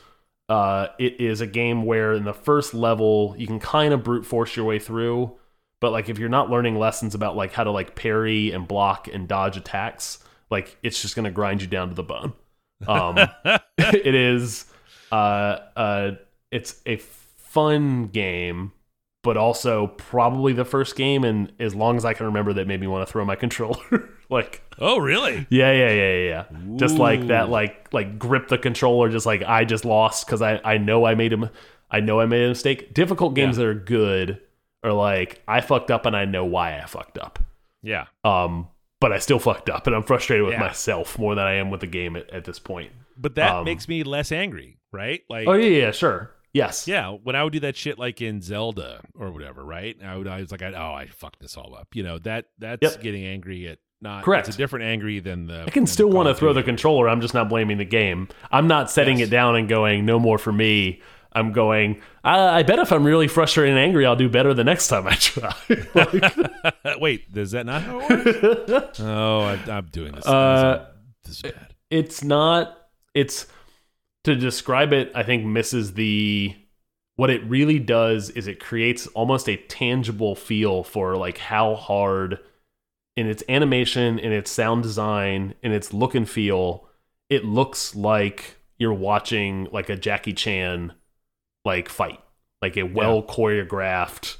[0.48, 4.26] Uh, it is a game where in the first level you can kind of brute
[4.26, 5.36] force your way through,
[5.80, 9.08] but like if you're not learning lessons about like how to like parry and block
[9.12, 10.18] and dodge attacks,
[10.50, 12.32] like it's just gonna grind you down to the bone.
[12.86, 13.18] Um,
[13.78, 14.64] it is,
[15.12, 16.10] uh, uh,
[16.50, 18.72] it's a fun game,
[19.22, 22.80] but also probably the first game, and as long as I can remember, that made
[22.80, 24.08] me want to throw my controller.
[24.30, 25.46] like, Oh, really?
[25.50, 26.76] yeah, yeah, yeah, yeah, yeah.
[26.76, 30.60] Just like that, like like grip the controller, just like I just lost because I
[30.64, 31.50] I know I made him,
[31.90, 32.94] I know I made a mistake.
[32.94, 33.64] Difficult games Yeah.
[33.64, 34.40] that are good
[34.84, 37.40] are like I fucked up and I know why I fucked up.
[37.82, 38.06] Yeah.
[38.24, 38.68] Um,
[39.00, 40.60] but I still fucked up, and I'm frustrated with Yeah.
[40.60, 42.92] myself more than I am with the game at, at this point.
[43.16, 45.22] But that Um, makes me less angry, right?
[45.28, 48.40] Like, Oh yeah, yeah, sure, yes, yeah, when I would do that shit like in
[48.42, 49.96] Zelda or whatever, right?
[50.04, 51.88] I would I was like, oh, I fucked this all up.
[51.94, 53.00] You know that that's Yep.
[53.02, 54.46] getting angry at not Correct.
[54.46, 55.64] It's a different angry than the.
[55.66, 57.08] I can still want to throw the controller.
[57.08, 58.28] I'm just not blaming the game.
[58.52, 59.26] I'm not setting Yes.
[59.26, 61.02] it down and going no more for me.
[61.32, 62.00] I'm going.
[62.24, 65.06] I, I bet if I'm really frustrated and angry, I'll do better the next time
[65.08, 65.52] I try.
[65.94, 69.00] Like, Wait, does that not how it works?
[69.02, 70.26] oh, I, I'm doing this.
[70.26, 70.86] Uh,
[71.24, 71.74] this is bad.
[71.90, 72.76] it's not.
[73.14, 73.46] It's
[74.24, 75.10] to describe it.
[75.14, 76.56] I think misses the.
[77.16, 82.38] What it really does is it creates almost a tangible feel for like how hard
[83.16, 86.88] in its animation, in its sound design, in its look and feel,
[87.28, 90.92] it looks like you're watching like a Jackie Chan
[91.64, 92.20] like fight,
[92.62, 94.36] like a well choreographed,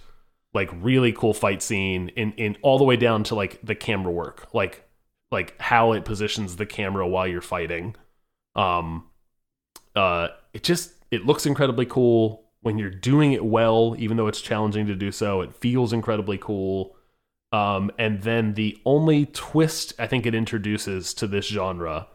[0.54, 4.12] like really cool fight scene in in all the way down to like the camera
[4.12, 4.88] work, like
[5.32, 7.96] like how it positions the camera while you're fighting.
[8.54, 9.06] Um
[9.98, 14.40] uh it just it looks incredibly cool when you're doing it well, even though it's
[14.40, 15.40] challenging to do so.
[15.42, 16.96] It feels incredibly cool.
[17.50, 22.06] Um, and then the only twist I think it introduces to this genre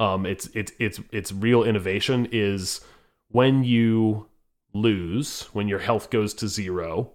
[0.00, 2.80] Um, it's it's it's it's real innovation is
[3.28, 4.28] when you
[4.72, 7.12] lose, when your health goes to zero,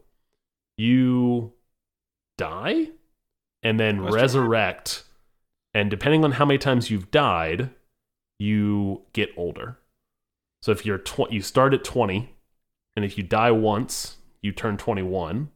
[0.78, 1.54] you
[2.38, 2.90] die
[3.62, 5.04] and then Question resurrect.
[5.74, 7.70] And depending on how many times you've died,
[8.38, 9.80] you get older.
[10.64, 12.34] So if you're tw- you start at 20,
[12.96, 15.50] and if you die once, you turn 21.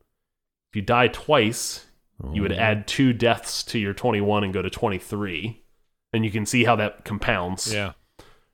[0.70, 1.86] If you die twice,
[2.34, 5.63] you would add two deaths to your 21 and go to 23.
[6.12, 7.74] And you can see how that compounds.
[7.74, 7.93] Yeah.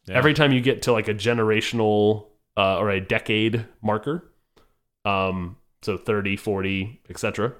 [0.05, 0.15] Yeah.
[0.15, 4.31] Every time you get to like a generational uh, or a decade marker,
[5.05, 7.53] um, so 30, 40, etc.,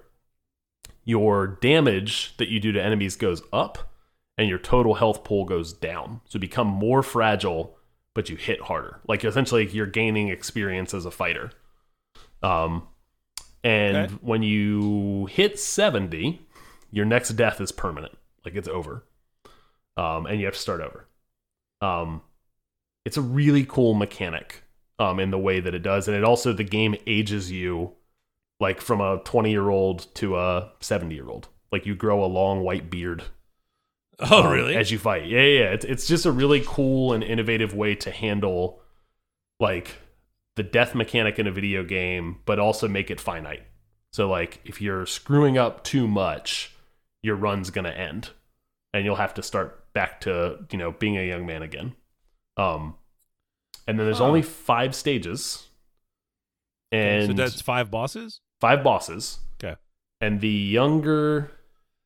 [1.04, 3.92] your damage that you do to enemies goes up
[4.38, 6.22] and your total health pool goes down.
[6.26, 7.76] So become more fragile,
[8.14, 9.00] but you hit harder.
[9.08, 11.52] Like essentially, you're gaining experience as a fighter.
[12.42, 12.88] Um,
[13.64, 14.14] and Okay.
[14.22, 16.42] when you hit 70,
[16.92, 18.18] your next death is permanent.
[18.46, 19.04] Like it's over.
[19.96, 21.08] Um, and you have to start over.
[21.82, 22.22] Um,
[23.06, 24.64] it's a really cool mechanic
[25.00, 26.08] um, in the way that it does.
[26.08, 27.92] And it also, the game ages you
[28.60, 31.48] like from a 20 year old to a 70 year old.
[31.72, 33.24] Like you grow a long white beard
[34.20, 34.76] Oh, um, really?
[34.76, 35.26] As you fight.
[35.26, 35.60] Yeah, yeah.
[35.60, 35.70] yeah.
[35.72, 38.82] It's, it's just a really cool and innovative way to handle
[39.60, 39.96] like
[40.56, 43.64] the death mechanic in a video game, but also make it finite.
[44.12, 46.76] So like if you're screwing up too much,
[47.24, 48.30] your run's gonna end,
[48.94, 51.96] and you'll have to start back to you know being a young man again.
[52.58, 52.96] Um,
[53.88, 55.68] and then there's only five stages,
[56.92, 58.40] and so that's five bosses.
[58.62, 59.40] five bosses.
[59.56, 59.76] Okay.
[60.22, 61.52] And the younger,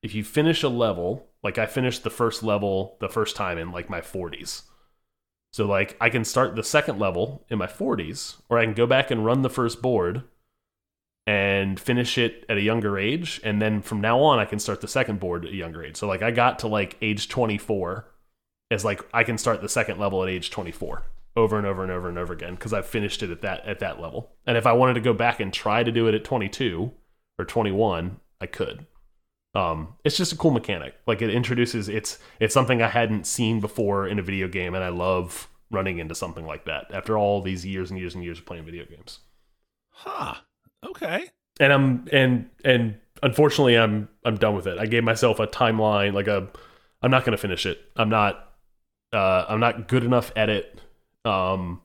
[0.01, 3.71] if you finish a level, like I finished the first level the first time in
[3.71, 4.63] like my 40s.
[5.53, 8.85] So like I can start the second level in my 40s, or I can go
[8.85, 10.23] back and run the first board
[11.25, 14.81] and finish it at a younger age, and then from now on I can start
[14.81, 15.97] the second board at a younger age.
[15.97, 18.05] So like I got to like age 24
[18.71, 21.03] as like I can start the second level at age 24
[21.35, 23.79] over and over and over and over again because I've finished it at that at
[23.79, 24.31] that level.
[24.45, 26.91] And if I wanted to go back and try to do it at 22
[27.39, 28.85] or 21, I could.
[29.57, 30.93] Um, it's just a cool mechanic.
[31.07, 34.83] Like it introduces it's it's something I hadn't seen before in a video game, and
[34.83, 38.37] I love running into something like that after all these years and years and years
[38.37, 39.19] of playing video games.
[39.89, 40.35] Huh.
[40.85, 41.25] Okay.
[41.59, 44.77] And I'm and and unfortunately I'm I'm done with it.
[44.77, 46.47] I gave myself a timeline, like a
[47.01, 47.79] I'm not gonna finish it.
[47.95, 48.53] I'm not
[49.11, 50.79] uh I'm not good enough at it.
[51.25, 51.81] Um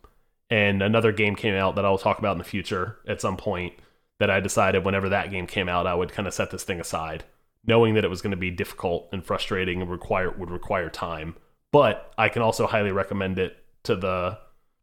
[0.51, 3.73] and another game came out that I'll talk about in the future at some point
[4.19, 6.81] that I decided whenever that game came out I would kind of set this thing
[6.81, 7.25] aside,
[7.65, 11.37] knowing that it was going to be difficult and frustrating and require would require time.
[11.71, 14.39] But I can also highly recommend it to the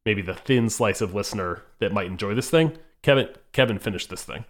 [0.06, 2.78] maybe the thin slice of listener that might enjoy this thing.
[3.02, 4.46] Kevin Kevin finished this thing.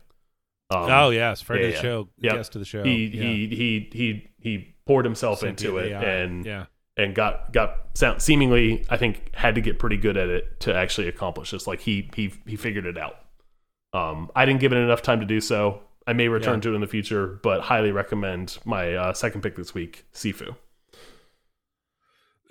[0.71, 1.81] Um, oh yes, friend yeah, of the yeah.
[1.81, 2.33] show, Yep.
[2.33, 2.83] guest to the show.
[2.83, 3.21] he, yeah.
[3.23, 6.03] he he he he poured himself into it AI.
[6.03, 6.65] and yeah.
[6.95, 10.75] and got got sound, seemingly I think had to get pretty good at it to
[10.75, 11.65] actually accomplish this.
[11.65, 13.15] Like he he he figured it out.
[13.93, 15.81] Um, I didn't give it enough time to do so.
[16.10, 16.62] I may return Yeah.
[16.62, 20.56] to it in the future, but highly recommend my uh, second pick this week, Sifu.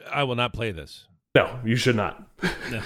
[0.09, 1.07] I will not play this.
[1.35, 2.23] No, you should not.
[2.71, 2.83] No.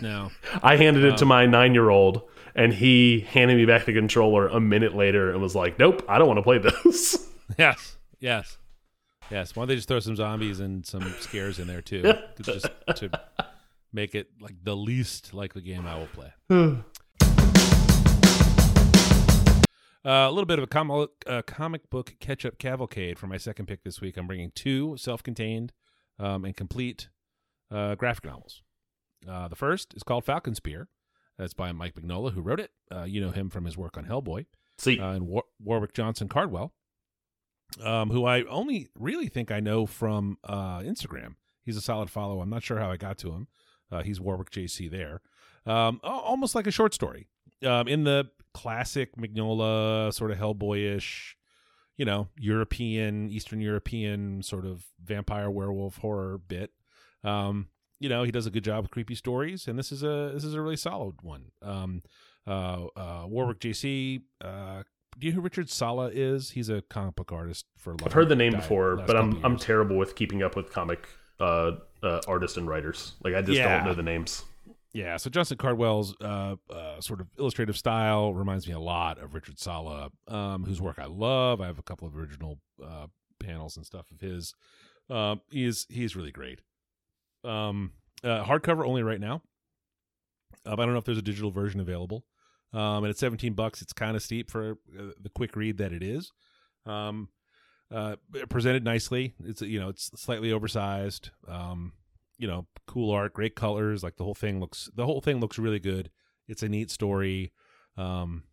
[0.00, 0.30] No.
[0.62, 2.22] I handed it to Um, my nine year old,
[2.54, 6.18] and he handed me back the controller a minute later and was like, "Nope, I
[6.18, 7.96] don't want to play this." Yes.
[8.18, 8.58] Yes.
[9.30, 9.54] Yes.
[9.54, 12.02] Why don't they just throw some zombies and some scares in there too?
[12.42, 12.66] just
[12.96, 13.08] to
[13.92, 16.32] make it like the least likely game I will play.
[20.06, 23.66] Uh, a little bit of a comic, uh, comic book catch-up cavalcade for my second
[23.66, 24.16] pick this week.
[24.16, 25.72] I'm bringing two self-contained
[26.20, 27.08] um, and complete
[27.72, 28.62] uh, graphic novels.
[29.28, 30.86] Uh, the first is called Falcon Spear.
[31.38, 32.70] That's by Mike Mignola, who wrote it.
[32.94, 34.46] Uh, you know him from his work on Hellboy
[34.78, 36.72] See, uh, and War- Warwick Johnson Cardwell,
[37.82, 41.34] um, who I only really think I know from uh, Instagram.
[41.64, 42.40] He's a solid follow.
[42.40, 43.48] I'm not sure how I got to him.
[43.90, 45.20] Uh, he's Warwick JC there.
[45.66, 47.26] Um, almost like a short story
[47.64, 51.34] um, in the classic Mignola sort of Hellboyish,
[51.96, 56.70] you know, European, Eastern European sort of vampire werewolf horror bit.
[57.24, 60.30] Um, you know, he does a good job with creepy stories, and this is a
[60.34, 61.46] this is a really solid one.
[61.62, 62.02] Um,
[62.46, 64.22] uh, uh, Warwick JC.
[64.40, 64.82] Uh,
[65.18, 66.50] do you know who Richard Sala is?
[66.50, 67.92] He's a comic book artist for.
[67.92, 70.70] a I've heard the name died before, but I'm I'm terrible with keeping up with
[70.70, 71.08] comic
[71.40, 73.14] uh, uh, artists and writers.
[73.24, 73.78] Like I just Yeah.
[73.78, 74.44] don't know the names.
[74.96, 79.34] Yeah, so Justin Cardwell's uh, uh, sort of illustrative style reminds me a lot of
[79.34, 81.60] Richard Sala, um, whose work I love.
[81.60, 84.54] I have a couple of original uh, panels and stuff of his.
[85.10, 86.62] Uh, he is he's really great.
[87.44, 87.92] Um,
[88.24, 89.42] uh, hardcover only right now.
[90.64, 92.24] Uh, I don't know if there's a digital version available.
[92.72, 95.92] Um, and at 17 bucks, it's kind of steep for uh, the quick read that
[95.92, 96.32] it is.
[96.86, 97.28] Um,
[97.94, 98.16] uh,
[98.48, 99.34] presented nicely.
[99.44, 101.32] It's you know it's slightly oversized.
[102.38, 104.02] You know, cool art, great colors.
[104.02, 106.10] Like the whole thing looks the whole thing looks really good.
[106.48, 107.52] It's a neat story,
[107.96, 108.44] um,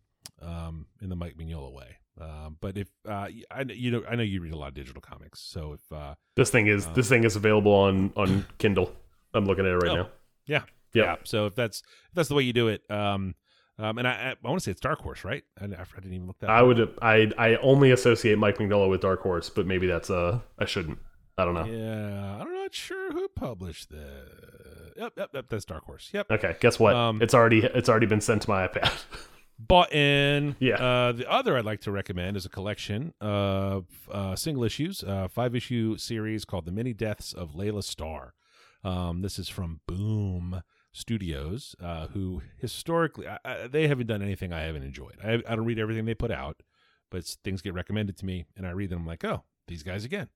[0.42, 1.96] um, in the Mike Mignola way.
[2.20, 5.02] Um, but if uh, I you know I know you read a lot of digital
[5.02, 8.92] comics, so if uh, This thing is this thing is available on on Kindle.
[9.34, 9.94] I'm looking at it right Oh.
[9.96, 10.08] now.
[10.46, 10.62] yeah,
[10.94, 11.04] Yep.
[11.06, 11.16] yeah.
[11.24, 13.34] So if that's if that's the way you do it, um,
[13.80, 15.42] um, and I I, I want to say it's Dark Horse, right?
[15.60, 16.50] I, I didn't even look that.
[16.50, 16.66] I up.
[16.68, 20.64] would I I only associate Mike Mignola with Dark Horse, but maybe that's uh I
[20.66, 20.98] shouldn't.
[21.36, 21.64] I don't know.
[21.64, 24.94] Yeah, I'm not sure who published this.
[24.96, 25.46] Yep, yep, yep.
[25.48, 26.10] That's Dark Horse.
[26.12, 26.30] Yep.
[26.30, 26.94] Okay, guess what?
[26.94, 28.92] Um, it's already it's already been sent to my iPad.
[29.58, 30.56] Bought in.
[30.58, 30.74] Yeah.
[30.74, 35.28] Uh, the other I'd like to recommend is a collection of uh, single issues, uh,
[35.28, 38.34] five issue series called The Many Deaths of Layla Starr.
[38.82, 40.62] Um, this is from Boom
[40.92, 45.16] Studios, uh, who historically I, I, they haven't done anything I haven't enjoyed.
[45.22, 46.62] I, I don't read everything they put out,
[47.10, 49.00] but things get recommended to me, and I read them.
[49.00, 50.28] I'm like, oh, these guys again.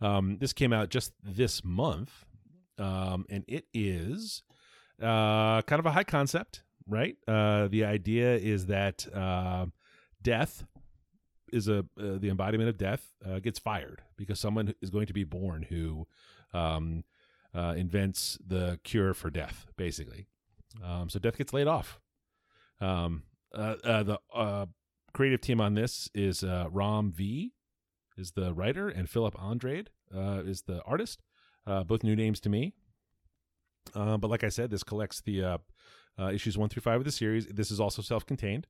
[0.00, 2.24] Um, this came out just this month,
[2.78, 4.42] um, and it is
[5.00, 7.16] uh, kind of a high concept, right?
[7.26, 9.66] Uh, the idea is that uh,
[10.22, 10.64] death
[11.52, 15.12] is a uh, the embodiment of death uh, gets fired because someone is going to
[15.12, 16.06] be born who
[16.54, 17.04] um,
[17.54, 20.26] uh, invents the cure for death, basically.
[20.84, 21.98] Um, so death gets laid off.
[22.80, 24.18] Um, the
[25.12, 27.52] creative team on this is Ram V,
[28.20, 31.22] is the writer, and Philip Andrade uh, is the artist.
[31.66, 32.72] Uh, both new names to me.
[33.94, 35.58] Uh, but like I said, this collects the uh,
[36.18, 37.46] uh, issues one through five of the series.
[37.46, 38.66] This is also self-contained,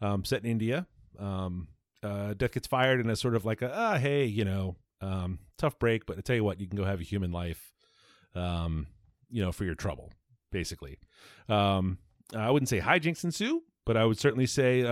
[0.00, 0.86] um, set in India.
[1.18, 1.68] Um,
[2.02, 5.38] uh, Death gets fired, and it's sort of like a ah, hey, you know, um,
[5.58, 7.72] tough break, but I tell you what, you can go have a human life,
[8.34, 8.86] um,
[9.30, 10.12] you know, for your trouble,
[10.52, 10.98] basically.
[11.48, 11.98] Um,
[12.34, 14.82] I wouldn't say hijinks ensue, but I would certainly say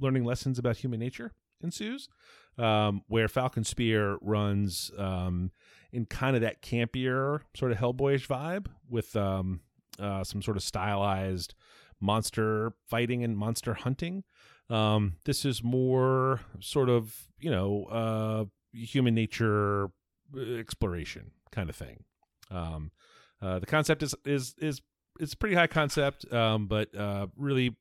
[0.00, 1.32] learning lessons about human nature
[1.62, 2.08] ensues.
[2.58, 5.50] Um, where Falcon Spear runs um,
[5.92, 9.60] in kind of that campier sort of Hellboyish vibe with um,
[9.98, 11.54] uh, some sort of stylized
[12.00, 14.24] monster fighting and monster hunting.
[14.68, 19.86] Um, this is more sort of you know uh, human nature
[20.36, 22.04] uh, exploration kind of thing.
[22.50, 22.92] Um,
[23.42, 24.80] uh, the concept is is is
[25.18, 27.76] it's pretty high concept, um, but uh, really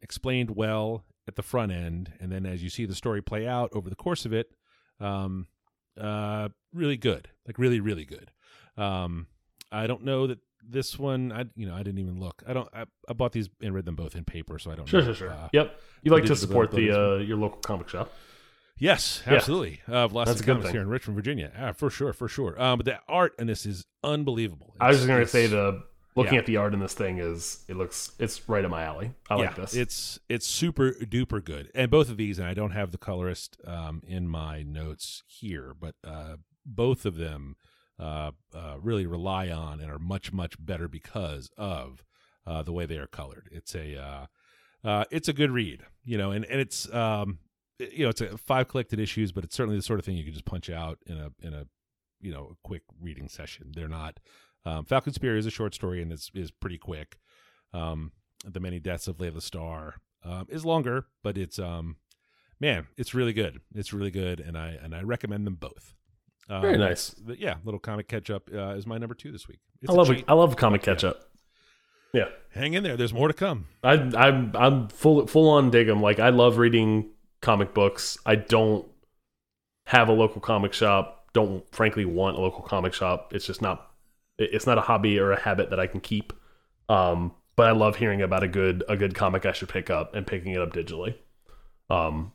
[0.00, 3.70] explained well at the front end, and then as you see the story play out
[3.72, 4.50] over the course of it,
[5.00, 5.46] um,
[6.00, 8.30] uh, really good, like really really good.
[8.76, 9.26] Um,
[9.72, 12.42] I don't know that this one, I you know I didn't even look.
[12.46, 12.68] I don't.
[12.74, 14.88] I, I bought these and read them both in paper, so I don't.
[14.88, 15.06] Sure, know.
[15.06, 15.30] sure, sure.
[15.30, 15.78] Uh, yep.
[16.02, 18.12] You like to support the uh, your local comic shop.
[18.78, 19.34] Yes, Yeah.
[19.36, 19.80] absolutely.
[19.88, 20.74] Uh, Velocity That's a good Comics thing.
[20.74, 21.50] here in Richmond, Virginia.
[21.58, 22.60] Ah, for sure, for sure.
[22.60, 24.74] Um, but the art in this is unbelievable.
[24.78, 25.82] I was going to say the
[26.16, 26.40] looking yeah.
[26.40, 29.12] at the art in this thing is it looks it's right in my alley.
[29.30, 29.74] I like this.
[29.74, 33.58] It's it's super duper good, and both of these, and I don't have the colorist
[33.64, 37.56] um, in my notes here, but uh, both of them
[37.98, 42.04] uh, uh, really rely on and are much much better because of
[42.46, 43.48] uh, the way they are colored.
[43.52, 44.26] It's a uh,
[44.84, 47.38] uh, it's a good read, you know, and and it's um,
[47.78, 50.24] you know it's a five collected issues, but it's certainly the sort of thing you
[50.24, 51.66] can just punch out in a in a
[52.20, 53.72] you know a quick reading session.
[53.74, 54.18] They're not.
[54.66, 57.18] Um, Falcon Spear is a short story and is is pretty quick.
[57.72, 58.12] Um,
[58.44, 59.94] the many deaths of Layla Starr
[60.24, 61.96] um, is longer, but it's um,
[62.60, 63.60] man, it's really good.
[63.74, 65.94] It's really good, and I and I recommend them both.
[66.48, 67.10] Um, Very nice.
[67.10, 69.60] but yeah, little comic catch up uh, is my number two this week.
[69.82, 70.10] It's I love.
[70.28, 71.22] I love comic catch up.
[72.12, 72.28] Yeah.
[72.54, 72.96] Hang in there.
[72.96, 73.66] There's more to come.
[73.84, 76.00] I I'm I'm full full on dig 'em.
[76.00, 77.10] Like I love reading
[77.40, 78.16] comic books.
[78.24, 78.86] I don't
[79.86, 81.26] have a local comic shop.
[81.32, 83.32] Don't frankly want a local comic shop.
[83.34, 83.90] It's just not
[84.38, 86.32] it's not a hobby or a habit that I can keep.
[86.88, 90.14] Um but I love hearing about a good a good comic I should pick up
[90.14, 91.14] and picking it up digitally.
[91.90, 92.32] Um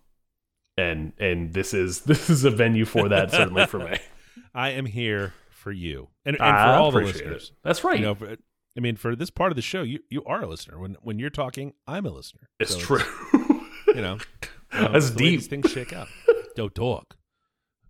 [0.78, 3.98] and and this is this is a venue for that certainly for me.
[4.54, 7.34] I am here for you and, and for all the appreciate it.
[7.34, 7.52] listeners.
[7.64, 8.00] That's right.
[8.00, 8.36] You know, for,
[8.78, 10.80] I mean, for this part of the show, you you are a listener.
[10.80, 12.50] When when you're talking, I'm a listener.
[12.60, 13.04] it's So true.
[13.88, 14.18] You know,
[14.72, 15.42] That's the deep.
[15.44, 16.08] Things shake out.
[16.56, 17.06] Yo, dog,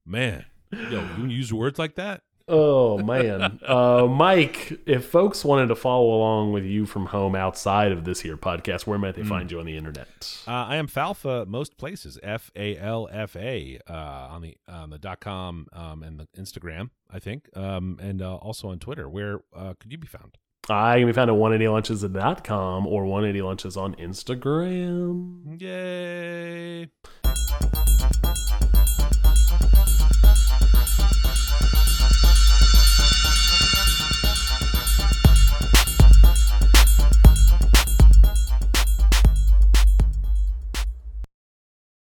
[0.06, 0.46] man.
[0.72, 2.24] Yo, you use words like that.
[2.54, 4.78] Oh man, uh, Mike!
[4.86, 8.86] If folks wanted to follow along with you from home outside of this here podcast,
[8.86, 10.44] where might they find you on the internet?
[10.46, 12.20] Uh, I am Falfa most places.
[12.22, 16.28] F A L F A uh, on the on the dot com um, and the
[16.38, 19.08] Instagram, I think, um, and uh, also on Twitter.
[19.08, 20.38] Where uh, could you be found?
[20.70, 25.62] I can be found at 180lunches.com or 180lunches on Instagram.
[25.62, 26.90] Yay!